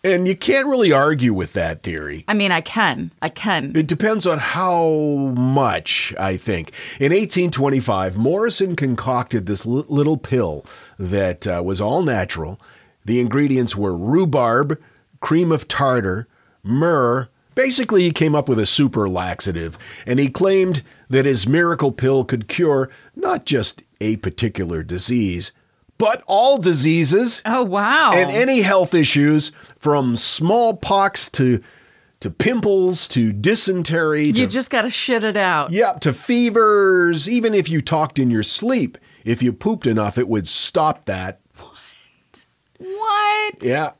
and 0.04 0.28
you 0.28 0.36
can't 0.36 0.68
really 0.68 0.92
argue 0.92 1.34
with 1.34 1.52
that 1.54 1.82
theory. 1.82 2.24
I 2.28 2.34
mean, 2.34 2.52
I 2.52 2.60
can. 2.60 3.10
I 3.20 3.28
can. 3.28 3.72
It 3.76 3.88
depends 3.88 4.24
on 4.26 4.38
how 4.38 4.88
much, 5.36 6.14
I 6.18 6.36
think. 6.36 6.68
In 7.00 7.10
1825, 7.12 8.16
Morrison 8.16 8.76
concocted 8.76 9.46
this 9.46 9.66
li- 9.66 9.84
little 9.88 10.16
pill 10.16 10.64
that 10.98 11.46
uh, 11.46 11.60
was 11.64 11.80
all 11.80 12.02
natural. 12.02 12.60
The 13.08 13.20
ingredients 13.20 13.74
were 13.74 13.96
rhubarb, 13.96 14.78
cream 15.20 15.50
of 15.50 15.66
tartar, 15.66 16.28
myrrh. 16.62 17.30
Basically, 17.54 18.02
he 18.02 18.10
came 18.10 18.34
up 18.34 18.50
with 18.50 18.58
a 18.58 18.66
super 18.66 19.08
laxative, 19.08 19.78
and 20.06 20.18
he 20.18 20.28
claimed 20.28 20.82
that 21.08 21.24
his 21.24 21.46
miracle 21.46 21.90
pill 21.90 22.26
could 22.26 22.48
cure 22.48 22.90
not 23.16 23.46
just 23.46 23.82
a 23.98 24.16
particular 24.18 24.82
disease, 24.82 25.52
but 25.96 26.22
all 26.26 26.58
diseases 26.58 27.40
oh 27.46 27.62
wow. 27.64 28.12
and 28.12 28.30
any 28.30 28.60
health 28.60 28.92
issues 28.92 29.52
from 29.78 30.14
smallpox 30.14 31.30
to 31.30 31.62
to 32.20 32.30
pimples 32.30 33.08
to 33.08 33.32
dysentery 33.32 34.32
to 34.32 34.40
you 34.40 34.46
just 34.46 34.68
got 34.68 34.82
to 34.82 34.90
shit 34.90 35.24
it 35.24 35.36
out. 35.36 35.70
yeah 35.70 35.94
to 35.94 36.12
fevers 36.12 37.28
even 37.28 37.54
if 37.54 37.68
you 37.68 37.80
talked 37.80 38.18
in 38.18 38.30
your 38.30 38.42
sleep 38.42 38.98
if 39.24 39.42
you 39.42 39.52
pooped 39.52 39.86
enough 39.86 40.18
it 40.18 40.28
would 40.28 40.46
stop 40.46 41.04
that 41.06 41.40
What? 43.54 43.64
yeah 43.64 43.92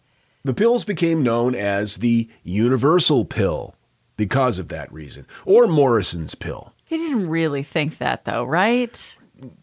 the 0.45 0.55
pills 0.55 0.85
became 0.85 1.23
known 1.23 1.55
as 1.55 1.97
the 1.97 2.29
universal 2.43 3.25
pill 3.25 3.75
because 4.17 4.59
of 4.59 4.69
that 4.69 4.93
reason 4.93 5.27
or 5.45 5.67
morrison's 5.67 6.35
pill 6.35 6.73
He 6.85 6.97
didn't 6.97 7.29
really 7.29 7.63
think 7.63 7.99
that 7.99 8.25
though, 8.25 8.45
right? 8.45 9.15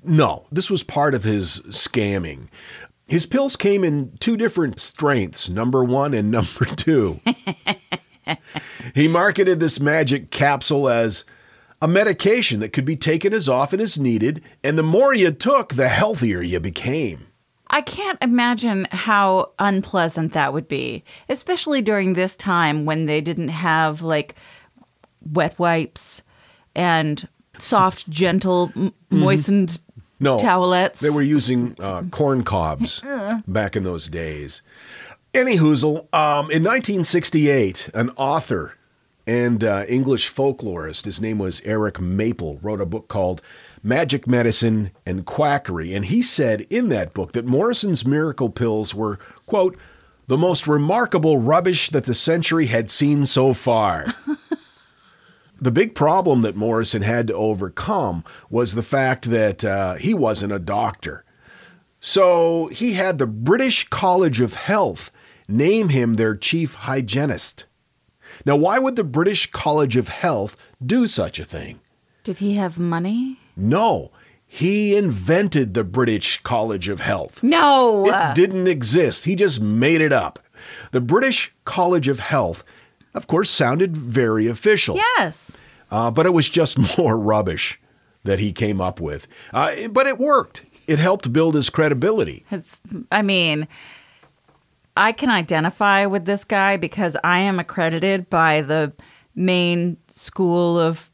No, 0.03 0.45
this 0.51 0.69
was 0.69 0.83
part 0.83 1.13
of 1.13 1.23
his 1.23 1.59
scamming. 1.67 2.47
His 3.07 3.25
pills 3.25 3.55
came 3.57 3.83
in 3.83 4.15
two 4.19 4.37
different 4.37 4.79
strengths, 4.79 5.49
number 5.49 5.83
one 5.83 6.13
and 6.13 6.31
number 6.37 6.63
two. 6.65 7.19
he 8.93 9.07
marketed 9.07 9.59
this 9.59 9.79
magic 9.79 10.31
capsule 10.31 10.87
as 10.87 11.25
a 11.81 11.87
medication 11.87 12.61
that 12.61 12.69
could 12.73 12.85
be 12.85 12.95
taken 12.95 13.33
as 13.33 13.49
often 13.49 13.79
as 13.81 13.99
needed, 13.99 14.41
and 14.63 14.77
the 14.77 14.83
more 14.83 15.13
you 15.13 15.31
took, 15.31 15.73
the 15.73 15.89
healthier 15.89 16.41
you 16.41 16.59
became. 16.59 17.27
I 17.67 17.81
can't 17.81 18.17
imagine 18.21 18.87
how 18.91 19.51
unpleasant 19.59 20.33
that 20.33 20.53
would 20.53 20.67
be, 20.67 21.03
especially 21.29 21.81
during 21.81 22.13
this 22.13 22.37
time 22.37 22.85
when 22.85 23.05
they 23.05 23.21
didn't 23.21 23.49
have 23.49 24.01
like 24.01 24.35
wet 25.31 25.57
wipes 25.57 26.21
and 26.75 27.27
soft, 27.57 28.09
gentle, 28.09 28.71
m- 28.75 28.93
moistened 29.09 29.79
No, 30.19 30.37
towelettes. 30.37 30.99
They 30.99 31.09
were 31.09 31.21
using 31.21 31.75
uh, 31.79 32.03
corn 32.11 32.43
cobs 32.43 33.01
back 33.47 33.75
in 33.75 33.83
those 33.83 34.07
days. 34.09 34.61
Any 35.33 35.57
hoozle, 35.57 36.13
um, 36.13 36.49
in 36.51 36.63
1968, 36.63 37.89
an 37.93 38.11
author 38.15 38.75
and 39.27 39.63
uh, 39.63 39.83
English 39.87 40.31
folklorist, 40.33 41.05
his 41.05 41.19
name 41.19 41.39
was 41.39 41.61
Eric 41.65 41.99
Maple, 41.99 42.59
wrote 42.61 42.79
a 42.79 42.85
book 42.85 43.07
called 43.07 43.41
Magic 43.85 44.27
Medicine 44.27 44.91
and 45.05 45.25
Quackery. 45.25 45.93
And 45.93 46.05
he 46.05 46.21
said 46.21 46.61
in 46.69 46.89
that 46.89 47.13
book 47.13 47.33
that 47.33 47.45
Morrison's 47.45 48.05
miracle 48.05 48.49
pills 48.49 48.95
were, 48.95 49.19
quote, 49.45 49.77
the 50.27 50.37
most 50.37 50.67
remarkable 50.67 51.37
rubbish 51.37 51.91
that 51.91 52.05
the 52.05 52.15
century 52.15 52.65
had 52.65 52.89
seen 52.89 53.25
so 53.25 53.53
far. 53.53 54.13
The 55.57 55.71
big 55.71 55.95
problem 55.95 56.41
that 56.41 56.55
Morrison 56.55 57.01
had 57.01 57.27
to 57.27 57.33
overcome 57.33 58.23
was 58.49 58.75
the 58.75 58.83
fact 58.83 59.29
that 59.29 59.63
uh, 59.63 59.93
he 59.95 60.13
wasn't 60.13 60.51
a 60.51 60.59
doctor. 60.59 61.23
So 61.99 62.67
he 62.67 62.93
had 62.93 63.17
the 63.17 63.27
British 63.27 63.87
College 63.87 64.41
of 64.41 64.53
Health 64.53 65.11
name 65.47 65.89
him 65.89 66.15
their 66.15 66.35
chief 66.35 66.73
hygienist. 66.73 67.65
Now, 68.45 68.57
why 68.57 68.79
would 68.79 68.95
the 68.95 69.03
British 69.03 69.49
College 69.51 69.95
of 69.95 70.09
Health 70.09 70.57
do 70.85 71.07
such 71.07 71.39
a 71.39 71.45
thing? 71.45 71.79
Did 72.23 72.39
he 72.39 72.55
have 72.55 72.77
money? 72.77 73.39
No, 73.55 74.11
he 74.45 74.95
invented 74.95 75.73
the 75.73 75.83
British 75.83 76.41
College 76.43 76.87
of 76.87 76.99
Health. 76.99 77.41
No. 77.43 78.03
It 78.05 78.35
didn't 78.35 78.67
exist. 78.67 79.25
He 79.25 79.35
just 79.35 79.59
made 79.61 80.01
it 80.01 80.13
up. 80.13 80.39
The 80.91 81.01
British 81.01 81.53
College 81.65 82.07
of 82.07 82.19
Health, 82.19 82.63
of 83.13 83.27
course, 83.27 83.49
sounded 83.49 83.95
very 83.97 84.47
official. 84.47 84.95
yes. 84.95 85.57
Uh, 85.91 86.09
but 86.11 86.25
it 86.25 86.33
was 86.33 86.49
just 86.49 86.97
more 86.97 87.17
rubbish 87.17 87.79
that 88.23 88.39
he 88.39 88.51
came 88.51 88.81
up 88.81 88.99
with. 88.99 89.27
Uh, 89.53 89.87
but 89.89 90.07
it 90.07 90.17
worked. 90.17 90.65
It 90.87 90.99
helped 90.99 91.31
build 91.33 91.55
his 91.55 91.69
credibility. 91.69 92.45
It's 92.51 92.81
I 93.11 93.21
mean, 93.21 93.67
I 94.97 95.11
can 95.11 95.29
identify 95.29 96.05
with 96.05 96.25
this 96.25 96.43
guy 96.43 96.77
because 96.77 97.17
I 97.23 97.39
am 97.39 97.59
accredited 97.59 98.29
by 98.29 98.61
the 98.61 98.93
main 99.35 99.97
School 100.09 100.79
of 100.79 101.09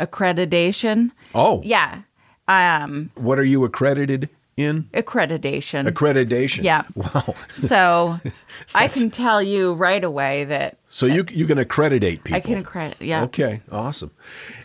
Accreditation. 0.00 1.10
Oh, 1.34 1.60
Yeah. 1.64 2.02
Um 2.48 3.10
What 3.14 3.38
are 3.38 3.44
you 3.44 3.64
accredited 3.64 4.28
in? 4.56 4.88
accreditation. 4.92 5.88
Accreditation. 5.88 6.62
Yeah. 6.62 6.82
Wow. 6.94 7.34
so 7.56 8.18
I 8.74 8.88
can 8.88 9.10
tell 9.10 9.42
you 9.42 9.72
right 9.72 10.04
away 10.04 10.44
that 10.44 10.76
So 10.88 11.06
you 11.06 11.24
you 11.30 11.46
can 11.46 11.58
accreditate 11.58 12.22
people. 12.24 12.36
I 12.36 12.40
can 12.40 12.58
accredit. 12.58 12.98
Yeah. 13.00 13.22
Okay, 13.24 13.62
awesome. 13.72 14.10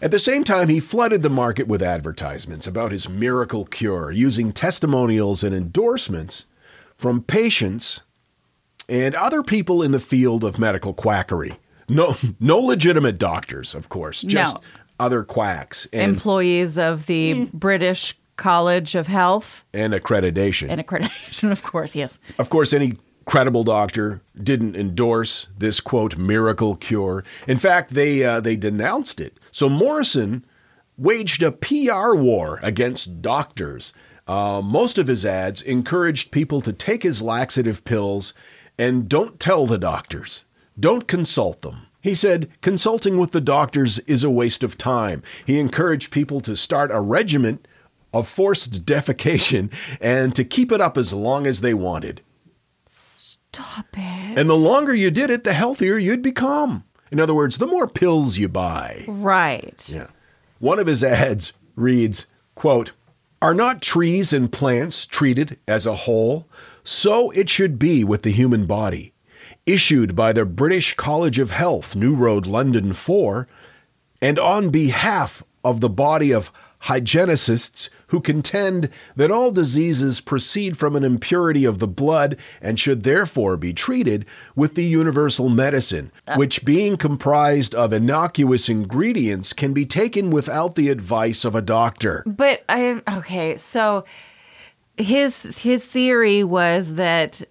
At 0.02 0.12
the 0.12 0.20
same 0.20 0.44
time, 0.44 0.68
he 0.70 0.80
flooded 0.80 1.22
the 1.24 1.30
market 1.30 1.68
with 1.68 1.82
advertisements 1.82 2.68
about 2.68 2.92
his 2.92 3.08
miracle 3.10 3.66
cure, 3.66 4.12
using 4.12 4.52
testimonials 4.52 5.44
and 5.44 5.56
endorsements 5.56 6.46
from 6.96 7.24
patients 7.24 8.02
and 8.90 9.16
other 9.16 9.42
people 9.44 9.82
in 9.82 9.92
the 9.92 10.00
field 10.00 10.44
of 10.44 10.60
medical 10.60 10.94
quackery. 10.94 11.58
No, 11.88 12.18
no 12.40 12.60
legitimate 12.60 13.18
doctors, 13.18 13.74
of 13.74 13.88
course, 13.90 14.22
just 14.22 14.56
No. 14.56 14.62
Other 15.00 15.24
quacks 15.24 15.88
and, 15.94 16.12
Employees 16.14 16.78
of 16.78 17.06
the 17.06 17.46
British 17.54 18.18
College 18.36 18.96
of 18.96 19.08
Health 19.08 19.66
and 19.74 19.94
accreditation. 19.94 20.70
and 20.70 20.86
accreditation, 20.86 21.52
of 21.52 21.64
course, 21.64 21.96
yes. 21.96 22.20
Of 22.38 22.50
course, 22.50 22.74
any 22.74 22.98
credible 23.26 23.64
doctor 23.64 24.22
didn't 24.42 24.76
endorse 24.76 25.48
this 25.58 25.80
quote 25.80 26.18
miracle 26.18 26.76
cure. 26.76 27.24
In 27.48 27.58
fact, 27.60 27.94
they 27.94 28.24
uh, 28.24 28.40
they 28.40 28.56
denounced 28.56 29.20
it. 29.20 29.38
So 29.52 29.70
Morrison 29.70 30.46
waged 30.98 31.44
a 31.44 31.52
PR 31.52 32.16
war 32.16 32.60
against 32.64 33.22
doctors. 33.22 33.94
Uh, 34.28 34.62
most 34.64 34.98
of 34.98 35.08
his 35.08 35.26
ads 35.26 35.62
encouraged 35.62 36.32
people 36.32 36.62
to 36.62 36.74
take 36.74 37.04
his 37.04 37.22
laxative 37.22 37.84
pills 37.84 38.34
and 38.78 39.10
don't 39.10 39.40
tell 39.40 39.66
the 39.66 39.78
doctors. 39.78 40.44
Don't 40.80 41.08
consult 41.08 41.62
them. 41.62 41.88
He 42.02 42.16
said 42.16 42.50
consulting 42.62 43.18
with 43.18 43.32
the 43.32 43.42
doctors 43.42 44.00
is 44.00 44.24
a 44.24 44.30
waste 44.30 44.64
of 44.64 44.78
time. 44.78 45.22
He 45.46 45.60
encouraged 45.60 46.12
people 46.12 46.40
to 46.42 46.56
start 46.56 46.92
a 46.92 47.02
regimen 47.02 47.60
of 48.14 48.28
forced 48.28 48.86
defecation 48.86 49.72
and 50.02 50.34
to 50.36 50.44
keep 50.44 50.72
it 50.72 50.82
up 50.82 50.98
as 50.98 51.14
long 51.14 51.46
as 51.46 51.62
they 51.62 51.74
wanted. 51.74 52.22
Stop 52.88 53.88
it. 53.94 54.40
And 54.40 54.50
the 54.50 54.56
longer 54.56 54.94
you 54.96 55.12
did 55.12 55.30
it, 55.30 55.44
the 55.44 55.54
healthier 55.54 55.98
you'd 55.98 56.22
become. 56.22 56.84
In 57.12 57.20
other 57.20 57.34
words, 57.34 57.58
the 57.58 57.68
more 57.68 57.88
pills 57.88 58.38
you 58.38 58.48
buy. 58.48 59.06
right. 59.08 59.88
Yeah. 59.90 60.08
One 60.60 60.78
of 60.80 60.88
his 60.88 61.04
ads 61.04 61.54
reads, 61.76 62.28
quote, 62.54 62.92
Are 63.42 63.54
not 63.54 63.82
trees 63.82 64.32
and 64.34 64.52
plants 64.52 65.06
treated 65.06 65.58
as 65.68 65.86
a 65.86 65.96
whole? 65.96 66.48
So 66.84 67.32
it 67.32 67.50
should 67.50 67.80
be 67.80 68.04
with 68.04 68.24
the 68.24 68.32
human 68.32 68.66
body. 68.66 69.14
Issued 69.70 70.16
by 70.16 70.34
the 70.34 70.46
British 70.46 70.96
College 70.96 71.38
of 71.38 71.52
Health, 71.52 71.96
New 71.96 72.16
Road, 72.16 72.48
London 72.48 72.92
4, 72.92 73.48
and 74.20 74.40
on 74.40 74.72
behalf 74.72 75.44
of 75.64 75.80
the 75.80 75.88
body 75.88 76.32
of 76.32 76.52
hygienicists 76.86 77.90
who 78.08 78.20
contend 78.20 78.90
that 79.16 79.30
all 79.30 79.52
diseases 79.52 80.22
proceed 80.22 80.76
from 80.76 80.96
an 80.96 81.04
impurity 81.04 81.66
of 81.66 81.78
the 81.78 81.88
blood 81.88 82.36
and 82.64 82.80
should 82.80 83.04
therefore 83.04 83.58
be 83.58 83.72
treated 83.72 84.26
with 84.56 84.74
the 84.74 84.86
universal 84.86 85.50
medicine, 85.50 86.12
uh. 86.28 86.34
which 86.36 86.66
being 86.66 86.98
comprised 86.98 87.76
of 87.76 87.94
innocuous 87.94 88.70
ingredients 88.70 89.54
can 89.54 89.72
be 89.72 89.86
taken 89.86 90.32
without 90.32 90.74
the 90.74 90.90
advice 90.90 91.46
of 91.46 91.54
a 91.54 91.62
doctor. 91.62 92.24
But 92.26 92.64
I 92.68 93.04
okay, 93.08 93.56
so 93.58 94.04
his 94.98 95.44
his 95.60 95.86
theory 95.86 96.44
was 96.44 96.96
that 96.96 97.44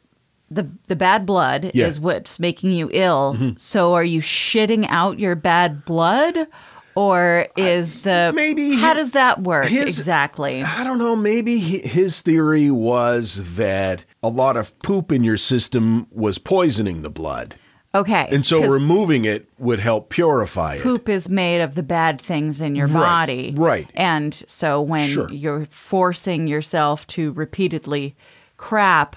the 0.50 0.68
the 0.86 0.96
bad 0.96 1.26
blood 1.26 1.64
Yeah. 1.74 1.84
Mm-hmm. 1.84 1.90
is 1.90 2.00
what's 2.00 2.38
making 2.38 2.72
you 2.72 2.88
ill. 2.92 3.54
So 3.58 3.94
are 3.94 4.04
you 4.04 4.20
shitting 4.20 4.86
out 4.88 5.18
your 5.18 5.34
bad 5.34 5.84
blood? 5.84 6.46
Or 6.94 7.46
is 7.56 8.02
the 8.02 8.32
maybe 8.34 8.74
how 8.74 8.92
does 8.94 9.12
that 9.12 9.42
work 9.42 9.66
his- 9.66 9.98
exactly? 10.00 10.62
I 10.64 10.82
don't 10.82 10.98
know. 10.98 11.14
Maybe 11.14 11.58
he- 11.60 11.78
his 11.86 12.22
theory 12.22 12.70
was 12.72 13.54
that 13.56 14.04
a 14.20 14.28
lot 14.28 14.56
of 14.56 14.76
poop 14.80 15.12
in 15.12 15.22
your 15.22 15.36
system 15.36 16.08
was 16.10 16.38
poisoning 16.38 17.02
the 17.02 17.10
blood. 17.10 17.54
Okay, 17.94 18.28
And 18.30 18.44
so 18.44 18.68
removing 18.68 19.24
it 19.24 19.48
would 19.58 19.80
help 19.80 20.10
purify 20.10 20.74
it. 20.74 20.82
poop 20.82 21.08
is 21.08 21.28
made 21.30 21.62
of 21.62 21.74
the 21.74 21.82
bad 21.82 22.20
things 22.20 22.60
in 22.60 22.76
your 22.76 22.86
Right, 22.86 22.94
body, 23.00 23.54
right. 23.56 23.88
And 23.94 24.34
so 24.46 24.82
when 24.82 25.08
Sure. 25.08 25.30
you're 25.30 25.66
forcing 25.70 26.46
yourself 26.48 27.06
to 27.08 27.32
repeatedly 27.32 28.14
crap, 28.58 29.16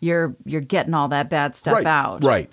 you're 0.00 0.34
you're 0.44 0.60
getting 0.60 0.94
all 0.94 1.08
that 1.08 1.30
bad 1.30 1.56
stuff 1.56 1.74
right, 1.74 1.86
out. 1.86 2.24
Right. 2.24 2.50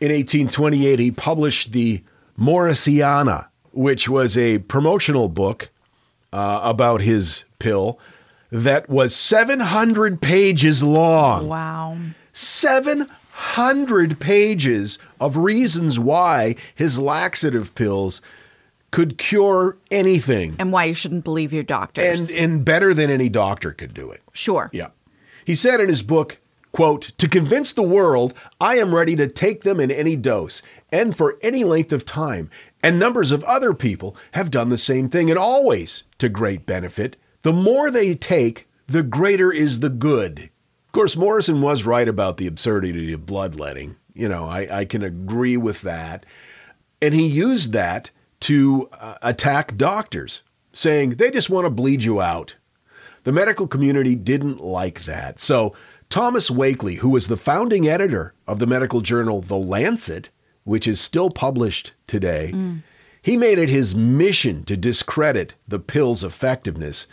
In 0.00 0.10
1828, 0.12 0.98
he 0.98 1.10
published 1.10 1.72
the 1.72 2.02
Morrisiana, 2.38 3.48
which 3.72 4.08
was 4.08 4.36
a 4.36 4.58
promotional 4.60 5.28
book 5.28 5.70
uh, 6.32 6.60
about 6.62 7.02
his 7.02 7.44
pill 7.58 7.98
that 8.50 8.88
was 8.88 9.14
700 9.14 10.20
pages 10.20 10.82
long. 10.82 11.48
Wow. 11.48 11.98
700 12.32 14.18
pages 14.18 14.98
of 15.20 15.36
reasons 15.36 15.98
why 15.98 16.56
his 16.74 16.98
laxative 16.98 17.74
pills 17.74 18.20
could 18.90 19.18
cure 19.18 19.76
anything 19.90 20.56
and 20.58 20.72
why 20.72 20.84
you 20.84 20.94
shouldn't 20.94 21.22
believe 21.22 21.52
your 21.52 21.62
doctors. 21.62 22.28
and 22.28 22.38
and 22.38 22.64
better 22.64 22.92
than 22.92 23.08
any 23.08 23.28
doctor 23.28 23.72
could 23.72 23.94
do 23.94 24.10
it. 24.10 24.20
sure. 24.32 24.68
Yeah. 24.72 24.88
He 25.44 25.54
said 25.54 25.80
in 25.80 25.88
his 25.88 26.02
book, 26.02 26.39
quote, 26.72 27.12
"To 27.18 27.28
convince 27.28 27.72
the 27.72 27.82
world, 27.82 28.34
I 28.60 28.76
am 28.76 28.94
ready 28.94 29.16
to 29.16 29.26
take 29.26 29.62
them 29.62 29.80
in 29.80 29.90
any 29.90 30.16
dose 30.16 30.62
and 30.92 31.16
for 31.16 31.38
any 31.42 31.64
length 31.64 31.92
of 31.92 32.04
time, 32.04 32.50
and 32.82 32.98
numbers 32.98 33.30
of 33.30 33.44
other 33.44 33.74
people 33.74 34.16
have 34.32 34.50
done 34.50 34.68
the 34.68 34.78
same 34.78 35.08
thing 35.08 35.30
and 35.30 35.38
always 35.38 36.04
to 36.18 36.28
great 36.28 36.66
benefit. 36.66 37.16
The 37.42 37.52
more 37.52 37.90
they 37.90 38.14
take, 38.14 38.68
the 38.86 39.02
greater 39.02 39.52
is 39.52 39.80
the 39.80 39.90
good." 39.90 40.50
Of 40.86 40.92
course, 40.92 41.16
Morrison 41.16 41.62
was 41.62 41.84
right 41.84 42.08
about 42.08 42.36
the 42.36 42.48
absurdity 42.48 43.12
of 43.12 43.26
bloodletting. 43.26 43.96
You 44.12 44.28
know, 44.28 44.46
I, 44.46 44.80
I 44.80 44.84
can 44.84 45.04
agree 45.04 45.56
with 45.56 45.82
that. 45.82 46.26
And 47.00 47.14
he 47.14 47.26
used 47.26 47.72
that 47.72 48.10
to 48.40 48.88
uh, 48.92 49.14
attack 49.22 49.76
doctors, 49.76 50.42
saying 50.72 51.10
they 51.10 51.30
just 51.30 51.48
want 51.48 51.66
to 51.66 51.70
bleed 51.70 52.02
you 52.02 52.20
out. 52.20 52.56
The 53.24 53.32
medical 53.32 53.68
community 53.68 54.14
didn't 54.14 54.60
like 54.60 55.04
that. 55.04 55.38
So, 55.38 55.74
Thomas 56.10 56.50
Wakley, 56.50 56.96
who 56.96 57.08
was 57.08 57.28
the 57.28 57.36
founding 57.36 57.88
editor 57.88 58.34
of 58.46 58.58
the 58.58 58.66
medical 58.66 59.00
journal 59.00 59.40
The 59.40 59.56
Lancet, 59.56 60.30
which 60.64 60.86
is 60.88 61.00
still 61.00 61.30
published 61.30 61.92
today, 62.08 62.52
he 63.22 63.36
made 63.36 63.58
it 63.58 63.68
his 63.68 63.94
mission 63.94 64.64
to 64.64 64.76
discredit 64.76 65.54
the 65.68 65.78
pill's 65.78 66.24
effectiveness 66.24 67.06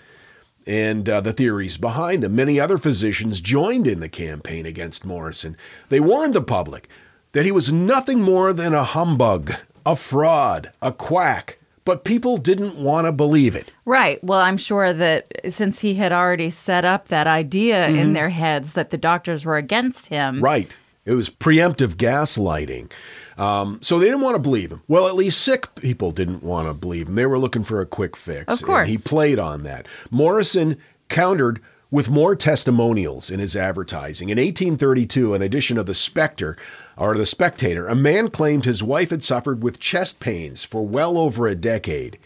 and 0.65 1.07
uh, 1.07 1.21
the 1.21 1.31
theories 1.31 1.77
behind 1.77 2.23
them. 2.23 2.36
Many 2.36 2.60
other 2.60 2.77
physicians 2.77 3.39
joined 3.39 3.88
in 3.88 3.99
the 3.99 4.10
campaign 4.10 4.65
against 4.65 5.05
Morrison. 5.05 5.55
They 5.89 5.99
warned 5.99 6.33
the 6.33 6.41
public 6.41 6.89
that 7.33 7.45
he 7.45 7.51
was 7.51 7.71
nothing 7.71 8.21
more 8.21 8.51
than 8.51 8.73
a 8.73 8.83
humbug, 8.83 9.53
a 9.86 9.95
fraud, 9.95 10.71
a 10.81 10.91
quack, 10.91 11.60
but 11.88 12.04
people 12.04 12.36
didn't 12.36 12.76
want 12.76 13.08
to 13.08 13.13
believe 13.13 13.56
it. 13.56 13.71
Right. 13.86 14.21
Well, 14.21 14.41
I'm 14.41 14.58
sure 14.58 14.91
that 14.91 15.32
since 15.47 15.80
he 15.80 15.93
had 15.93 16.12
already 16.12 16.50
set 16.50 16.84
up 16.84 17.08
that 17.08 17.28
idea 17.28 17.88
in 17.88 18.12
their 18.12 18.28
heads 18.28 18.73
that 18.73 18.89
the 18.89 18.97
doctors 18.97 19.45
were 19.45 19.56
against 19.56 20.10
him. 20.10 20.36
Mm-hmm. 20.36 20.43
Right. 20.43 20.78
It 21.06 21.13
was 21.13 21.30
preemptive 21.30 21.95
gaslighting. 21.95 22.91
Um, 23.38 23.80
so 23.82 24.00
they 24.00 24.08
didn't 24.08 24.19
want 24.19 24.36
to 24.36 24.41
believe 24.41 24.69
him. 24.69 24.84
Well, 24.89 25.08
at 25.08 25.15
least 25.15 25.39
sick 25.41 25.76
people 25.76 26.12
didn't 26.12 26.43
want 26.43 26.67
to 26.67 26.73
believe 26.73 27.08
him. 27.08 27.15
They 27.15 27.26
were 27.26 27.39
looking 27.39 27.63
for 27.63 27.80
a 27.80 27.86
quick 27.86 28.17
fix. 28.17 28.54
Of 28.54 28.63
course. 28.63 28.82
And 28.82 28.89
he 28.89 28.97
played 28.97 29.39
on 29.39 29.63
that. 29.63 29.88
Morrison 30.12 30.76
countered 31.08 31.62
with 31.89 32.10
more 32.10 32.36
testimonials 32.36 33.32
in 33.32 33.39
his 33.39 33.56
advertising. 33.56 34.28
In 34.28 34.38
1832, 34.38 35.34
an 35.34 35.41
edition 35.41 35.78
of 35.78 35.86
the 35.86 35.95
Spectre, 35.95 36.58
or 36.97 37.15
the 37.15 37.25
Spectator, 37.25 37.88
a 37.88 37.95
man 37.95 38.29
claimed 38.29 38.65
his 38.65 38.83
wife 38.83 39.12
had 39.12 39.23
suffered 39.23 39.63
with 39.63 39.79
chest 39.79 40.19
pains 40.19 40.63
for 40.63 40.86
well 40.86 41.17
over 41.17 41.47
a 41.47 41.55
decade. 41.55 42.17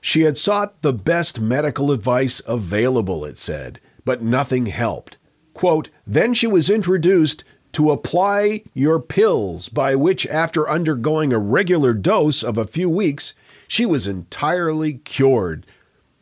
She 0.00 0.22
had 0.22 0.38
sought 0.38 0.82
the 0.82 0.92
best 0.92 1.40
medical 1.40 1.92
advice 1.92 2.42
available, 2.46 3.24
it 3.24 3.38
said, 3.38 3.80
but 4.04 4.22
nothing 4.22 4.66
helped. 4.66 5.16
Quote, 5.54 5.88
then 6.06 6.34
she 6.34 6.46
was 6.46 6.68
introduced 6.68 7.44
to 7.72 7.90
apply 7.90 8.62
your 8.74 9.00
pills, 9.00 9.68
by 9.68 9.94
which, 9.94 10.26
after 10.26 10.68
undergoing 10.68 11.32
a 11.32 11.38
regular 11.38 11.92
dose 11.92 12.42
of 12.42 12.56
a 12.56 12.66
few 12.66 12.88
weeks, 12.88 13.34
she 13.68 13.84
was 13.84 14.06
entirely 14.06 14.94
cured. 15.04 15.66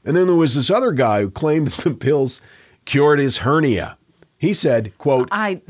And 0.05 0.17
then 0.17 0.27
there 0.27 0.37
was 0.37 0.55
this 0.55 0.71
other 0.71 0.93
guy 0.93 1.21
who 1.21 1.31
claimed 1.31 1.69
the 1.85 1.95
pills 1.95 2.41
cured 2.85 3.19
his 3.19 3.39
hernia. 3.39 3.97
He 4.39 4.53
said, 4.53 4.97
quote, 4.99 5.29
I. 5.33 5.63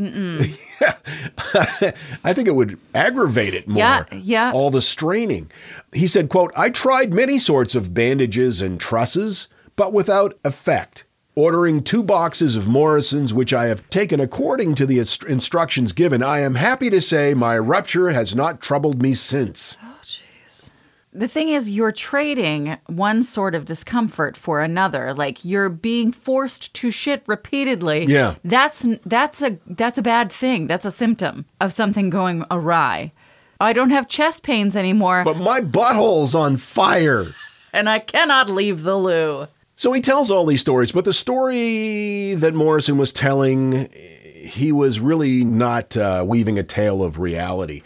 I 2.25 2.33
think 2.33 2.49
it 2.49 2.55
would 2.55 2.79
aggravate 2.95 3.55
it 3.55 3.69
more. 3.69 3.79
Yeah, 3.79 4.05
yeah. 4.13 4.53
All 4.53 4.71
the 4.71 4.83
straining. 4.83 5.51
He 5.93 6.07
said, 6.07 6.29
quote, 6.29 6.53
I 6.57 6.71
tried 6.71 7.13
many 7.13 7.39
sorts 7.39 7.75
of 7.75 7.95
bandages 7.95 8.61
and 8.61 8.81
trusses, 8.81 9.49
but 9.77 9.93
without 9.93 10.35
effect. 10.45 11.05
Ordering 11.37 11.83
two 11.83 12.03
boxes 12.05 12.55
of 12.55 12.69
Morrison's, 12.69 13.35
which 13.35 13.53
I 13.53 13.67
have 13.67 13.89
taken 13.91 14.21
according 14.21 14.77
to 14.77 14.87
the 14.87 14.99
instructions 14.99 15.93
given, 15.93 16.23
I 16.23 16.41
am 16.41 16.55
happy 16.55 16.91
to 16.91 17.01
say 17.01 17.35
my 17.35 17.59
rupture 17.59 18.11
has 18.11 18.37
not 18.37 18.61
troubled 18.61 19.03
me 19.03 19.15
since. 19.15 19.77
The 21.15 21.29
thing 21.29 21.49
is 21.49 21.71
you're 21.71 21.93
trading 21.93 22.77
one 22.87 23.23
sort 23.23 23.55
of 23.55 23.65
discomfort 23.65 24.37
for 24.37 24.61
another. 24.63 25.15
Like 25.15 25.45
you're 25.45 25.69
being 25.69 26.11
forced 26.13 26.75
to 26.75 26.91
shit 26.91 27.23
repeatedly. 27.27 28.05
Yeah. 28.07 28.35
That's 28.45 28.85
that's 29.07 29.41
a 29.43 29.59
that's 29.67 29.97
a 29.99 30.03
bad 30.03 30.33
thing. 30.33 30.67
That's 30.67 30.85
a 30.85 30.91
symptom 30.91 31.45
of 31.61 31.73
something 31.73 32.11
going 32.11 32.45
awry. 32.51 33.13
I 33.61 33.73
don't 33.73 33.91
have 33.91 34.09
chest 34.09 34.43
pains 34.43 34.75
anymore 34.77 35.23
But 35.25 35.37
my 35.37 35.61
butthole's 35.61 36.35
on 36.35 36.57
fire. 36.57 37.27
and 37.73 37.89
I 37.89 38.01
cannot 38.01 38.49
leave 38.51 38.83
the 38.83 38.97
loo. 38.97 39.47
So 39.77 39.93
he 39.93 40.01
tells 40.01 40.31
all 40.31 40.45
these 40.47 40.61
stories, 40.61 40.93
but 40.93 41.05
the 41.05 41.13
story 41.13 42.35
that 42.35 42.55
Morrison 42.55 42.97
was 42.99 43.13
telling, 43.13 43.89
he 43.93 44.71
was 44.73 45.01
really 45.01 45.45
not 45.45 45.97
uh, 45.97 46.25
weaving 46.27 46.59
a 46.59 46.63
tale 46.63 47.03
of 47.03 47.19
reality, 47.19 47.83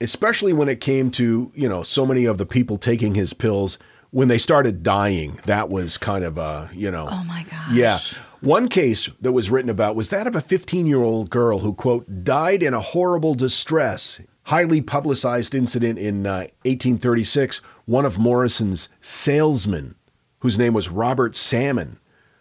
especially 0.00 0.52
when 0.52 0.68
it 0.68 0.80
came 0.80 1.10
to, 1.12 1.52
you 1.54 1.68
know, 1.68 1.82
so 1.82 2.06
many 2.06 2.24
of 2.24 2.38
the 2.38 2.46
people 2.46 2.78
taking 2.78 3.14
his 3.14 3.32
pills 3.32 3.78
when 4.10 4.28
they 4.28 4.38
started 4.38 4.82
dying. 4.82 5.38
That 5.46 5.68
was 5.68 5.98
kind 5.98 6.24
of 6.24 6.38
a, 6.38 6.70
you 6.72 6.90
know. 6.90 7.08
Oh 7.10 7.24
my 7.24 7.44
gosh. 7.50 7.72
Yeah. 7.72 7.98
One 8.40 8.68
case 8.68 9.08
that 9.20 9.32
was 9.32 9.50
written 9.50 9.68
about 9.68 9.96
was 9.96 10.08
that 10.08 10.26
of 10.26 10.34
a 10.34 10.40
15 10.40 10.86
year 10.86 11.02
old 11.02 11.30
girl 11.30 11.58
who, 11.58 11.74
quote, 11.74 12.24
died 12.24 12.62
in 12.62 12.74
a 12.74 12.80
horrible 12.80 13.34
distress. 13.34 14.20
Highly 14.44 14.80
publicized 14.80 15.54
incident 15.54 15.98
in 15.98 16.26
uh, 16.26 16.48
1836. 16.64 17.58
One 17.84 18.04
of 18.06 18.18
Morrison's 18.18 18.88
salesmen, 19.00 19.96
whose 20.40 20.58
name 20.58 20.72
was 20.72 20.88
Robert 20.88 21.36
Salmon, 21.36 21.98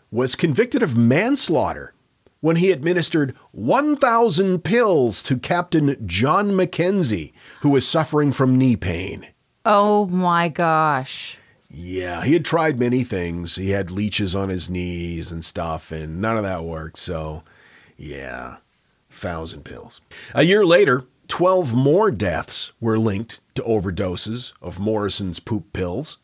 was 0.09 0.35
convicted 0.35 0.81
of 0.81 0.95
manslaughter 0.95 1.93
when 2.41 2.57
he 2.57 2.71
administered 2.71 3.35
1,000 3.51 4.63
pills 4.63 5.21
to 5.23 5.37
Captain 5.37 5.95
John 6.05 6.55
Mackenzie, 6.55 7.33
who 7.61 7.69
was 7.69 7.87
suffering 7.87 8.31
from 8.31 8.57
knee 8.57 8.75
pain. 8.75 9.27
Oh 9.65 10.05
my 10.05 10.49
gosh. 10.49 11.37
Yeah, 11.69 12.23
he 12.23 12.33
had 12.33 12.45
tried 12.45 12.79
many 12.79 13.03
things. 13.03 13.55
He 13.55 13.71
had 13.71 13.91
leeches 13.91 14.35
on 14.35 14.49
his 14.49 14.69
knees 14.69 15.31
and 15.31 15.45
stuff, 15.45 15.91
and 15.91 16.19
none 16.19 16.37
of 16.37 16.43
that 16.43 16.63
worked. 16.63 16.97
So, 16.97 17.43
yeah, 17.95 18.57
thousand 19.11 19.65
pills. 19.65 20.01
A 20.33 20.43
year 20.43 20.65
later, 20.65 21.05
12 21.27 21.75
more 21.75 22.09
deaths 22.09 22.71
were 22.81 22.97
linked 22.97 23.39
to 23.53 23.61
overdoses 23.61 24.53
of 24.61 24.79
Morrison's 24.79 25.39
poop 25.39 25.71
pills. 25.73 26.17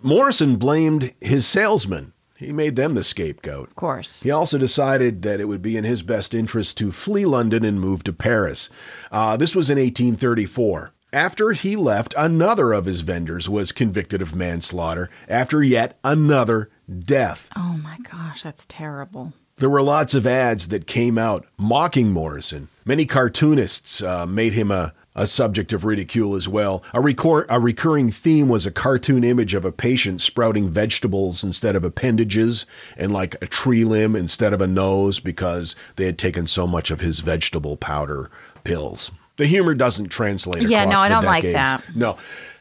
Morrison 0.00 0.56
blamed 0.56 1.12
his 1.20 1.46
salesmen. 1.46 2.14
He 2.40 2.52
made 2.52 2.74
them 2.74 2.94
the 2.94 3.04
scapegoat. 3.04 3.68
Of 3.68 3.76
course. 3.76 4.22
He 4.22 4.30
also 4.30 4.56
decided 4.56 5.20
that 5.22 5.40
it 5.40 5.44
would 5.44 5.60
be 5.60 5.76
in 5.76 5.84
his 5.84 6.02
best 6.02 6.34
interest 6.34 6.78
to 6.78 6.90
flee 6.90 7.26
London 7.26 7.66
and 7.66 7.78
move 7.78 8.02
to 8.04 8.14
Paris. 8.14 8.70
Uh, 9.12 9.36
this 9.36 9.54
was 9.54 9.68
in 9.68 9.76
1834. 9.78 10.92
After 11.12 11.52
he 11.52 11.76
left, 11.76 12.14
another 12.16 12.72
of 12.72 12.86
his 12.86 13.02
vendors 13.02 13.48
was 13.48 13.72
convicted 13.72 14.22
of 14.22 14.34
manslaughter 14.34 15.10
after 15.28 15.62
yet 15.62 15.98
another 16.02 16.70
death. 16.88 17.48
Oh 17.56 17.78
my 17.82 17.98
gosh, 18.10 18.42
that's 18.42 18.64
terrible. 18.66 19.34
There 19.56 19.68
were 19.68 19.82
lots 19.82 20.14
of 20.14 20.26
ads 20.26 20.68
that 20.68 20.86
came 20.86 21.18
out 21.18 21.46
mocking 21.58 22.10
Morrison. 22.10 22.68
Many 22.86 23.04
cartoonists 23.04 24.02
uh, 24.02 24.24
made 24.24 24.54
him 24.54 24.70
a, 24.70 24.94
a 25.14 25.26
subject 25.26 25.72
of 25.72 25.84
ridicule 25.84 26.34
as 26.34 26.48
well. 26.48 26.82
A, 26.94 27.00
recor- 27.00 27.46
a 27.48 27.58
recurring 27.58 28.10
theme 28.10 28.48
was 28.48 28.64
a 28.64 28.70
cartoon 28.70 29.24
image 29.24 29.54
of 29.54 29.64
a 29.64 29.72
patient 29.72 30.20
sprouting 30.20 30.70
vegetables 30.70 31.42
instead 31.42 31.74
of 31.74 31.84
appendages 31.84 32.64
and 32.96 33.12
like 33.12 33.34
a 33.42 33.46
tree 33.46 33.84
limb 33.84 34.14
instead 34.14 34.52
of 34.52 34.60
a 34.60 34.66
nose 34.66 35.18
because 35.20 35.74
they 35.96 36.06
had 36.06 36.18
taken 36.18 36.46
so 36.46 36.66
much 36.66 36.90
of 36.90 37.00
his 37.00 37.20
vegetable 37.20 37.76
powder 37.76 38.30
pills. 38.64 39.10
The 39.36 39.46
humor 39.46 39.74
doesn't 39.74 40.08
translate 40.10 40.62
Yeah, 40.68 40.84
no, 40.84 40.98
I 40.98 41.08
don't 41.08 41.24
like 41.24 41.44
that. 41.44 41.82
No. 41.96 42.16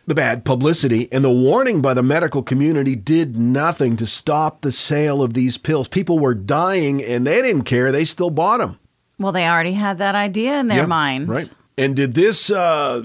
The 0.07 0.15
bad 0.15 0.43
publicity 0.43 1.07
and 1.11 1.23
the 1.23 1.29
warning 1.29 1.81
by 1.81 1.93
the 1.93 2.01
medical 2.01 2.41
community 2.41 2.95
did 2.95 3.37
nothing 3.37 3.95
to 3.97 4.07
stop 4.07 4.61
the 4.61 4.71
sale 4.71 5.21
of 5.21 5.35
these 5.35 5.57
pills. 5.59 5.87
People 5.87 6.17
were 6.17 6.33
dying 6.33 7.03
and 7.03 7.27
they 7.27 7.43
didn't 7.43 7.65
care. 7.65 7.91
They 7.91 8.05
still 8.05 8.31
bought 8.31 8.57
them. 8.57 8.79
Well, 9.19 9.31
they 9.31 9.45
already 9.45 9.73
had 9.73 9.99
that 9.99 10.15
idea 10.15 10.59
in 10.59 10.67
their 10.67 10.79
Yeah, 10.79 10.85
mind. 10.87 11.29
Right. 11.29 11.49
And 11.79 11.95
did 11.95 12.13
this 12.13 12.49
uh, 12.51 13.01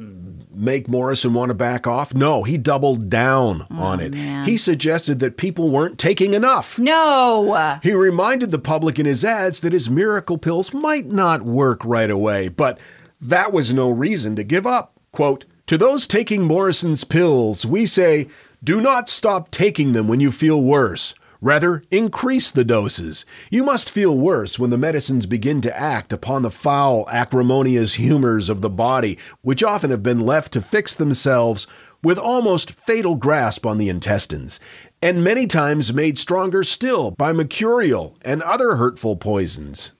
make 0.53 0.89
Morrison 0.89 1.33
want 1.33 1.51
to 1.51 1.55
back 1.55 1.87
off? 1.87 2.13
No, 2.13 2.43
he 2.43 2.59
doubled 2.59 3.09
down 3.09 3.69
on 3.71 4.01
it. 4.01 4.13
Oh, 4.13 4.17
man. 4.17 4.45
He 4.45 4.57
suggested 4.57 5.21
that 5.21 5.37
people 5.37 5.71
weren't 5.71 5.97
taking 5.97 6.35
enough. 6.35 6.77
No. 6.77 7.79
He 7.85 7.93
reminded 7.93 8.51
the 8.51 8.59
public 8.59 8.99
in 8.99 9.07
his 9.07 9.25
ads 9.25 9.61
that 9.61 9.73
his 9.73 9.89
miracle 9.89 10.39
pills 10.39 10.75
might 10.75 11.07
not 11.07 11.43
work 11.43 11.85
right 11.85 12.11
away, 12.11 12.49
but 12.49 12.81
that 13.21 13.53
was 13.53 13.73
no 13.73 13.91
reason 13.91 14.35
to 14.37 14.43
give 14.43 14.67
up. 14.67 14.99
Quote, 15.13 15.45
to 15.69 15.79
those 15.79 16.09
taking 16.09 16.43
Morrison's 16.43 17.05
pills, 17.05 17.65
we 17.65 17.87
say, 17.87 18.27
do 18.63 18.81
not 18.81 19.09
stop 19.09 19.51
taking 19.53 19.93
them 19.93 20.09
when 20.09 20.19
you 20.19 20.33
feel 20.33 20.61
worse. 20.61 21.15
Rather, 21.45 21.83
increase 21.91 22.51
the 22.51 22.65
doses. 22.65 23.27
You 23.51 23.65
must 23.65 23.91
feel 23.91 24.17
worse 24.17 24.59
when 24.59 24.71
the 24.71 24.79
medicines 24.79 25.27
begin 25.27 25.61
to 25.61 25.79
act 25.79 26.11
upon 26.11 26.41
the 26.41 26.51
foul, 26.51 27.07
acrimonious 27.11 27.95
humors 27.95 28.49
of 28.49 28.63
the 28.63 28.71
body, 28.71 29.19
which 29.43 29.63
often 29.63 29.91
have 29.91 30.03
been 30.03 30.21
left 30.21 30.55
to 30.55 30.63
fix 30.63 30.95
themselves 30.95 31.67
with 32.03 32.17
almost 32.17 32.73
fatal 32.73 33.15
grasp 33.15 33.67
on 33.67 33.77
the 33.77 33.91
intestines, 33.91 34.59
and 35.03 35.23
many 35.23 35.47
times 35.47 35.93
made 35.93 36.19
stronger 36.19 36.65
still 36.65 37.11
by 37.11 37.31
mercurial 37.31 38.17
and 38.25 38.41
other 38.41 38.77
hurtful 38.77 39.15
poisons. 39.15 39.93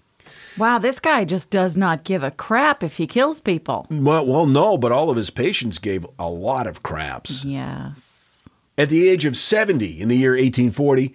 Wow, 0.57 0.79
this 0.79 0.99
guy 0.99 1.27
just 1.27 1.51
does 1.51 1.77
not 1.77 2.05
give 2.05 2.23
a 2.23 2.31
crap 2.31 2.83
if 2.83 2.97
he 2.97 3.07
kills 3.07 3.43
people. 3.43 3.87
Well, 3.91 4.25
well, 4.25 4.47
no, 4.47 4.79
but 4.79 4.93
all 4.93 5.11
of 5.11 5.19
his 5.19 5.29
patients 5.29 5.79
gave 5.79 6.07
a 6.19 6.31
lot 6.31 6.67
of 6.67 6.83
craps. 6.83 7.45
Yes. 7.45 8.47
At 8.79 8.89
the 8.89 9.07
age 9.11 9.27
of 9.27 9.37
70 9.37 10.01
in 10.01 10.09
the 10.09 10.17
year 10.17 10.31
1840, 10.33 11.15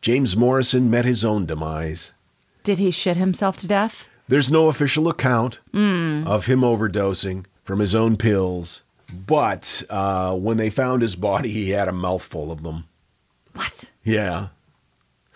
James 0.00 0.34
Morrison 0.36 0.90
met 0.90 1.04
his 1.04 1.24
own 1.24 1.44
demise. 1.46 2.12
Did 2.64 2.78
he 2.78 2.90
shit 2.90 3.16
himself 3.18 3.56
to 3.58 3.66
death? 3.66 4.08
There's 4.28 4.50
no 4.50 4.68
official 4.68 5.08
account 5.08 5.58
of 5.74 6.46
him 6.46 6.60
overdosing 6.60 7.44
from 7.64 7.80
his 7.80 7.94
own 7.94 8.16
pills, 8.16 8.82
but 9.12 9.82
uh, 9.90 10.34
when 10.36 10.56
they 10.56 10.70
found 10.70 11.02
his 11.02 11.16
body, 11.16 11.50
he 11.50 11.70
had 11.70 11.88
a 11.88 11.92
mouthful 11.92 12.50
of 12.52 12.62
them. 12.62 12.84
What? 13.54 13.90
Yeah. 14.04 14.48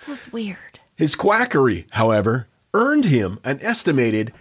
That's 0.06 0.32
weird. 0.32 0.78
His 0.96 1.16
quackery, 1.16 1.86
however, 1.90 2.46
earned 2.72 3.06
him 3.06 3.40
an 3.44 3.58
estimated 3.62 4.32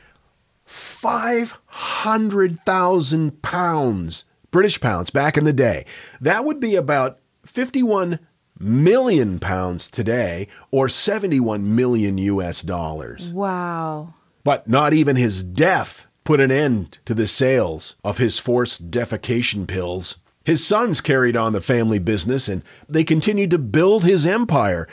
500,000 0.66 3.42
pounds, 3.42 4.26
British 4.52 4.80
pounds, 4.80 5.10
back 5.10 5.36
in 5.36 5.46
the 5.46 5.54
day. 5.54 5.86
That 6.22 6.46
would 6.46 6.60
be 6.60 6.76
about 6.76 7.18
51 7.46 8.20
million 8.60 9.39
pounds 9.39 9.89
today, 9.89 10.47
or 10.72 10.89
71 10.89 11.76
million 11.76 12.18
US 12.18 12.62
dollars. 12.62 13.32
Wow. 13.32 14.14
But 14.43 14.68
not 14.68 14.93
even 14.93 15.16
his 15.16 15.43
death 15.43 16.06
put 16.24 16.39
an 16.39 16.51
end 16.51 16.99
to 17.06 17.14
the 17.14 17.28
sales 17.28 17.95
of 18.04 18.18
his 18.18 18.39
forced 18.39 18.91
defecation 18.91 19.68
pills. 19.68 20.18
His 20.45 20.66
sons 20.66 21.01
carried 21.01 21.38
on 21.38 21.54
the 21.54 21.62
family 21.62 21.99
business 21.99 22.49
and 22.49 22.64
they 22.88 23.04
continued 23.04 23.51
to 23.51 23.58
build 23.58 24.04
his 24.04 24.26
empire. 24.26 24.88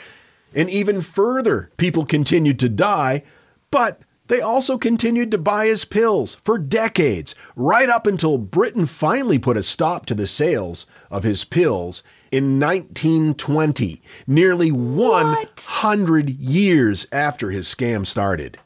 And 0.53 0.69
even 0.69 1.01
further, 1.01 1.71
people 1.77 2.05
continued 2.05 2.59
to 2.59 2.69
die, 2.69 3.23
but 3.69 4.01
they 4.27 4.39
also 4.39 4.77
continued 4.77 5.31
to 5.31 5.37
buy 5.37 5.65
his 5.65 5.83
pills 5.83 6.35
for 6.43 6.57
decades, 6.57 7.35
right 7.55 7.89
up 7.89 8.07
until 8.07 8.37
Britain 8.37 8.85
finally 8.85 9.37
put 9.37 9.57
a 9.57 9.63
stop 9.63 10.05
to 10.05 10.15
the 10.15 10.27
sales 10.27 10.85
of 11.09 11.23
his 11.23 11.43
pills 11.43 12.01
in 12.31 12.59
1920, 12.59 14.01
nearly 14.25 14.71
100 14.71 16.29
years 16.29 17.05
after 17.11 17.51
his 17.51 17.67
scam 17.67 18.07
started. 18.07 18.57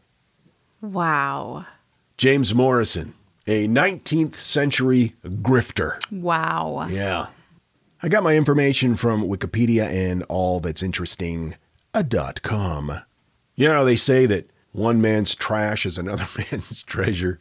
Wow. 0.81 1.65
James 2.17 2.53
Morrison, 2.53 3.13
a 3.47 3.67
19th 3.67 4.35
century 4.35 5.15
grifter. 5.25 5.99
Wow. 6.11 6.87
Yeah. 6.89 7.27
I 8.03 8.07
got 8.07 8.23
my 8.23 8.35
information 8.37 8.95
from 8.95 9.23
Wikipedia 9.23 9.85
and 9.85 10.23
all 10.29 10.59
that's 10.59 10.83
interesting 10.83 11.55
uh, 11.93 12.03
dot 12.03 12.41
com. 12.43 13.01
You 13.55 13.69
know, 13.69 13.83
they 13.83 13.95
say 13.95 14.25
that 14.27 14.49
one 14.73 15.01
man's 15.01 15.33
trash 15.33 15.85
is 15.85 15.97
another 15.97 16.27
man's 16.51 16.83
treasure. 16.83 17.39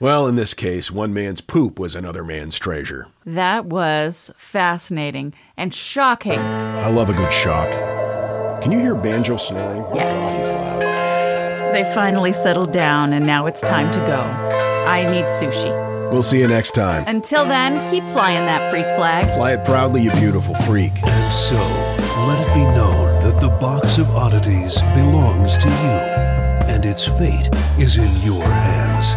Well, 0.00 0.26
in 0.26 0.34
this 0.34 0.54
case, 0.54 0.90
one 0.90 1.14
man's 1.14 1.40
poop 1.40 1.78
was 1.78 1.94
another 1.94 2.24
man's 2.24 2.58
treasure. 2.58 3.06
That 3.24 3.66
was 3.66 4.30
fascinating 4.36 5.34
and 5.56 5.72
shocking. 5.72 6.40
I 6.40 6.88
love 6.88 7.08
a 7.08 7.14
good 7.14 7.32
shock. 7.32 7.70
Can 8.62 8.72
you 8.72 8.80
hear 8.80 8.94
banjo 8.94 9.36
snoring? 9.36 9.84
Yes. 9.94 10.16
Oh, 10.18 10.40
he's 10.40 10.50
loud. 10.50 11.74
They 11.74 11.84
finally 11.94 12.32
settled 12.32 12.72
down 12.72 13.12
and 13.12 13.24
now 13.26 13.46
it's 13.46 13.60
time 13.60 13.90
to 13.92 13.98
go. 14.00 14.20
I 14.20 15.08
need 15.10 15.26
sushi. 15.26 15.72
We'll 16.10 16.22
see 16.22 16.40
you 16.40 16.48
next 16.48 16.72
time. 16.72 17.04
Until 17.06 17.44
then, 17.44 17.88
keep 17.88 18.04
flying 18.12 18.46
that 18.46 18.70
freak 18.70 18.86
flag. 18.96 19.32
Fly 19.34 19.52
it 19.52 19.64
proudly, 19.64 20.02
you 20.02 20.10
beautiful 20.12 20.54
freak. 20.66 20.92
And 21.02 21.32
so, 21.32 21.56
let 22.26 22.40
it 22.40 22.54
be 22.54 22.64
known 22.64 23.22
that 23.22 23.40
the 23.40 23.48
box 23.48 23.98
of 23.98 24.10
oddities 24.10 24.82
belongs 24.94 25.56
to 25.58 25.68
you, 25.68 25.98
and 26.70 26.84
its 26.84 27.04
fate 27.06 27.48
is 27.78 27.96
in 27.96 28.22
your 28.22 28.44
hands. 28.44 29.16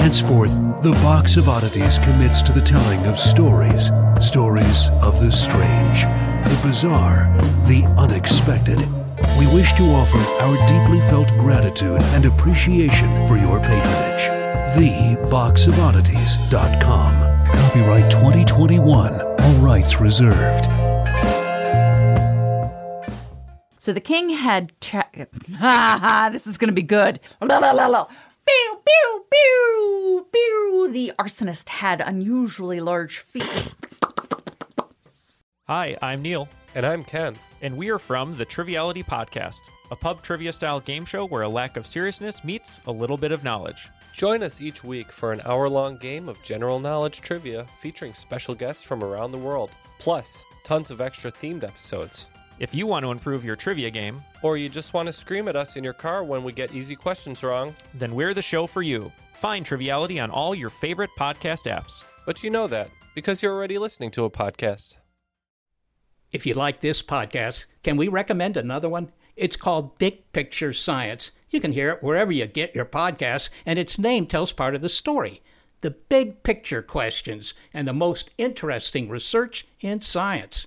Henceforth, 0.00 0.50
the 0.82 0.92
Box 1.02 1.36
of 1.36 1.48
Oddities 1.50 1.98
commits 1.98 2.40
to 2.42 2.52
the 2.52 2.60
telling 2.62 3.04
of 3.04 3.18
stories. 3.18 3.92
Stories 4.18 4.88
of 5.02 5.20
the 5.20 5.30
strange, 5.30 6.02
the 6.02 6.58
bizarre, 6.66 7.30
the 7.66 7.84
unexpected. 7.98 8.78
We 9.38 9.46
wish 9.54 9.74
to 9.74 9.82
offer 9.92 10.16
our 10.42 10.56
deeply 10.66 11.00
felt 11.10 11.28
gratitude 11.38 12.00
and 12.14 12.24
appreciation 12.24 13.28
for 13.28 13.36
your 13.36 13.60
patronage. 13.60 14.22
TheBoxOfOddities.com. 14.74 17.12
Copyright 17.54 18.10
2021. 18.10 19.12
All 19.12 19.54
rights 19.56 20.00
reserved. 20.00 20.64
So 23.78 23.92
the 23.92 24.00
king 24.00 24.30
had. 24.30 24.72
Tra- 24.80 25.06
ha 25.58 25.98
ha! 26.00 26.30
This 26.32 26.46
is 26.46 26.56
going 26.56 26.68
to 26.68 26.74
be 26.74 26.82
good. 26.82 27.20
La, 27.42 27.58
la, 27.58 27.72
la. 27.72 28.06
Pew, 28.50 28.82
pew, 28.84 29.24
pew, 29.30 30.26
pew. 30.32 30.88
The 30.90 31.12
arsonist 31.20 31.68
had 31.68 32.00
unusually 32.00 32.80
large 32.80 33.18
feet. 33.20 33.72
Hi, 35.68 35.96
I'm 36.02 36.20
Neil. 36.20 36.48
And 36.74 36.84
I'm 36.84 37.04
Ken. 37.04 37.36
And 37.62 37.76
we 37.76 37.90
are 37.90 37.98
from 38.00 38.36
the 38.36 38.44
Triviality 38.44 39.04
Podcast, 39.04 39.60
a 39.92 39.96
pub 39.96 40.22
trivia 40.22 40.52
style 40.52 40.80
game 40.80 41.04
show 41.04 41.26
where 41.26 41.42
a 41.42 41.48
lack 41.48 41.76
of 41.76 41.86
seriousness 41.86 42.42
meets 42.42 42.80
a 42.86 42.92
little 42.92 43.16
bit 43.16 43.30
of 43.30 43.44
knowledge. 43.44 43.88
Join 44.16 44.42
us 44.42 44.60
each 44.60 44.82
week 44.82 45.12
for 45.12 45.30
an 45.30 45.42
hour 45.44 45.68
long 45.68 45.96
game 45.98 46.28
of 46.28 46.42
general 46.42 46.80
knowledge 46.80 47.20
trivia 47.20 47.66
featuring 47.80 48.14
special 48.14 48.56
guests 48.56 48.82
from 48.82 49.04
around 49.04 49.30
the 49.30 49.38
world, 49.38 49.70
plus 50.00 50.44
tons 50.64 50.90
of 50.90 51.00
extra 51.00 51.30
themed 51.30 51.62
episodes. 51.62 52.26
If 52.60 52.74
you 52.74 52.86
want 52.86 53.04
to 53.04 53.10
improve 53.10 53.42
your 53.42 53.56
trivia 53.56 53.90
game, 53.90 54.22
Or 54.42 54.58
you 54.58 54.68
just 54.68 54.92
want 54.92 55.06
to 55.06 55.14
scream 55.14 55.48
at 55.48 55.56
us 55.56 55.76
in 55.76 55.84
your 55.84 55.94
car 55.94 56.22
when 56.22 56.44
we 56.44 56.52
get 56.52 56.74
easy 56.74 56.94
questions 56.94 57.42
wrong, 57.42 57.74
then 57.94 58.14
we're 58.14 58.34
the 58.34 58.42
show 58.42 58.66
for 58.66 58.82
you. 58.82 59.10
Find 59.32 59.64
Triviality 59.64 60.20
on 60.20 60.30
all 60.30 60.54
your 60.54 60.68
favorite 60.68 61.08
podcast 61.18 61.64
apps. 61.64 62.04
but 62.26 62.44
you 62.44 62.50
know 62.50 62.66
that 62.66 62.90
because 63.14 63.42
you're 63.42 63.54
already 63.54 63.78
listening 63.78 64.10
to 64.10 64.24
a 64.24 64.30
podcast. 64.30 64.98
If 66.32 66.44
you 66.44 66.52
like 66.52 66.80
this 66.80 67.02
podcast, 67.02 67.64
can 67.82 67.96
we 67.96 68.08
recommend 68.08 68.58
another 68.58 68.90
one? 68.90 69.10
It's 69.36 69.56
called 69.56 69.96
Big 69.98 70.30
Picture 70.32 70.74
Science. 70.74 71.32
You 71.48 71.60
can 71.60 71.72
hear 71.72 71.90
it 71.90 72.02
wherever 72.02 72.30
you 72.30 72.46
get 72.46 72.74
your 72.74 72.84
podcasts, 72.84 73.48
and 73.64 73.78
its 73.78 73.98
name 73.98 74.26
tells 74.26 74.52
part 74.52 74.74
of 74.74 74.82
the 74.82 74.90
story 74.90 75.40
the 75.80 75.90
big 75.90 76.42
picture 76.42 76.82
questions 76.82 77.54
and 77.72 77.88
the 77.88 77.94
most 77.94 78.30
interesting 78.36 79.08
research 79.08 79.66
in 79.80 80.02
science. 80.02 80.66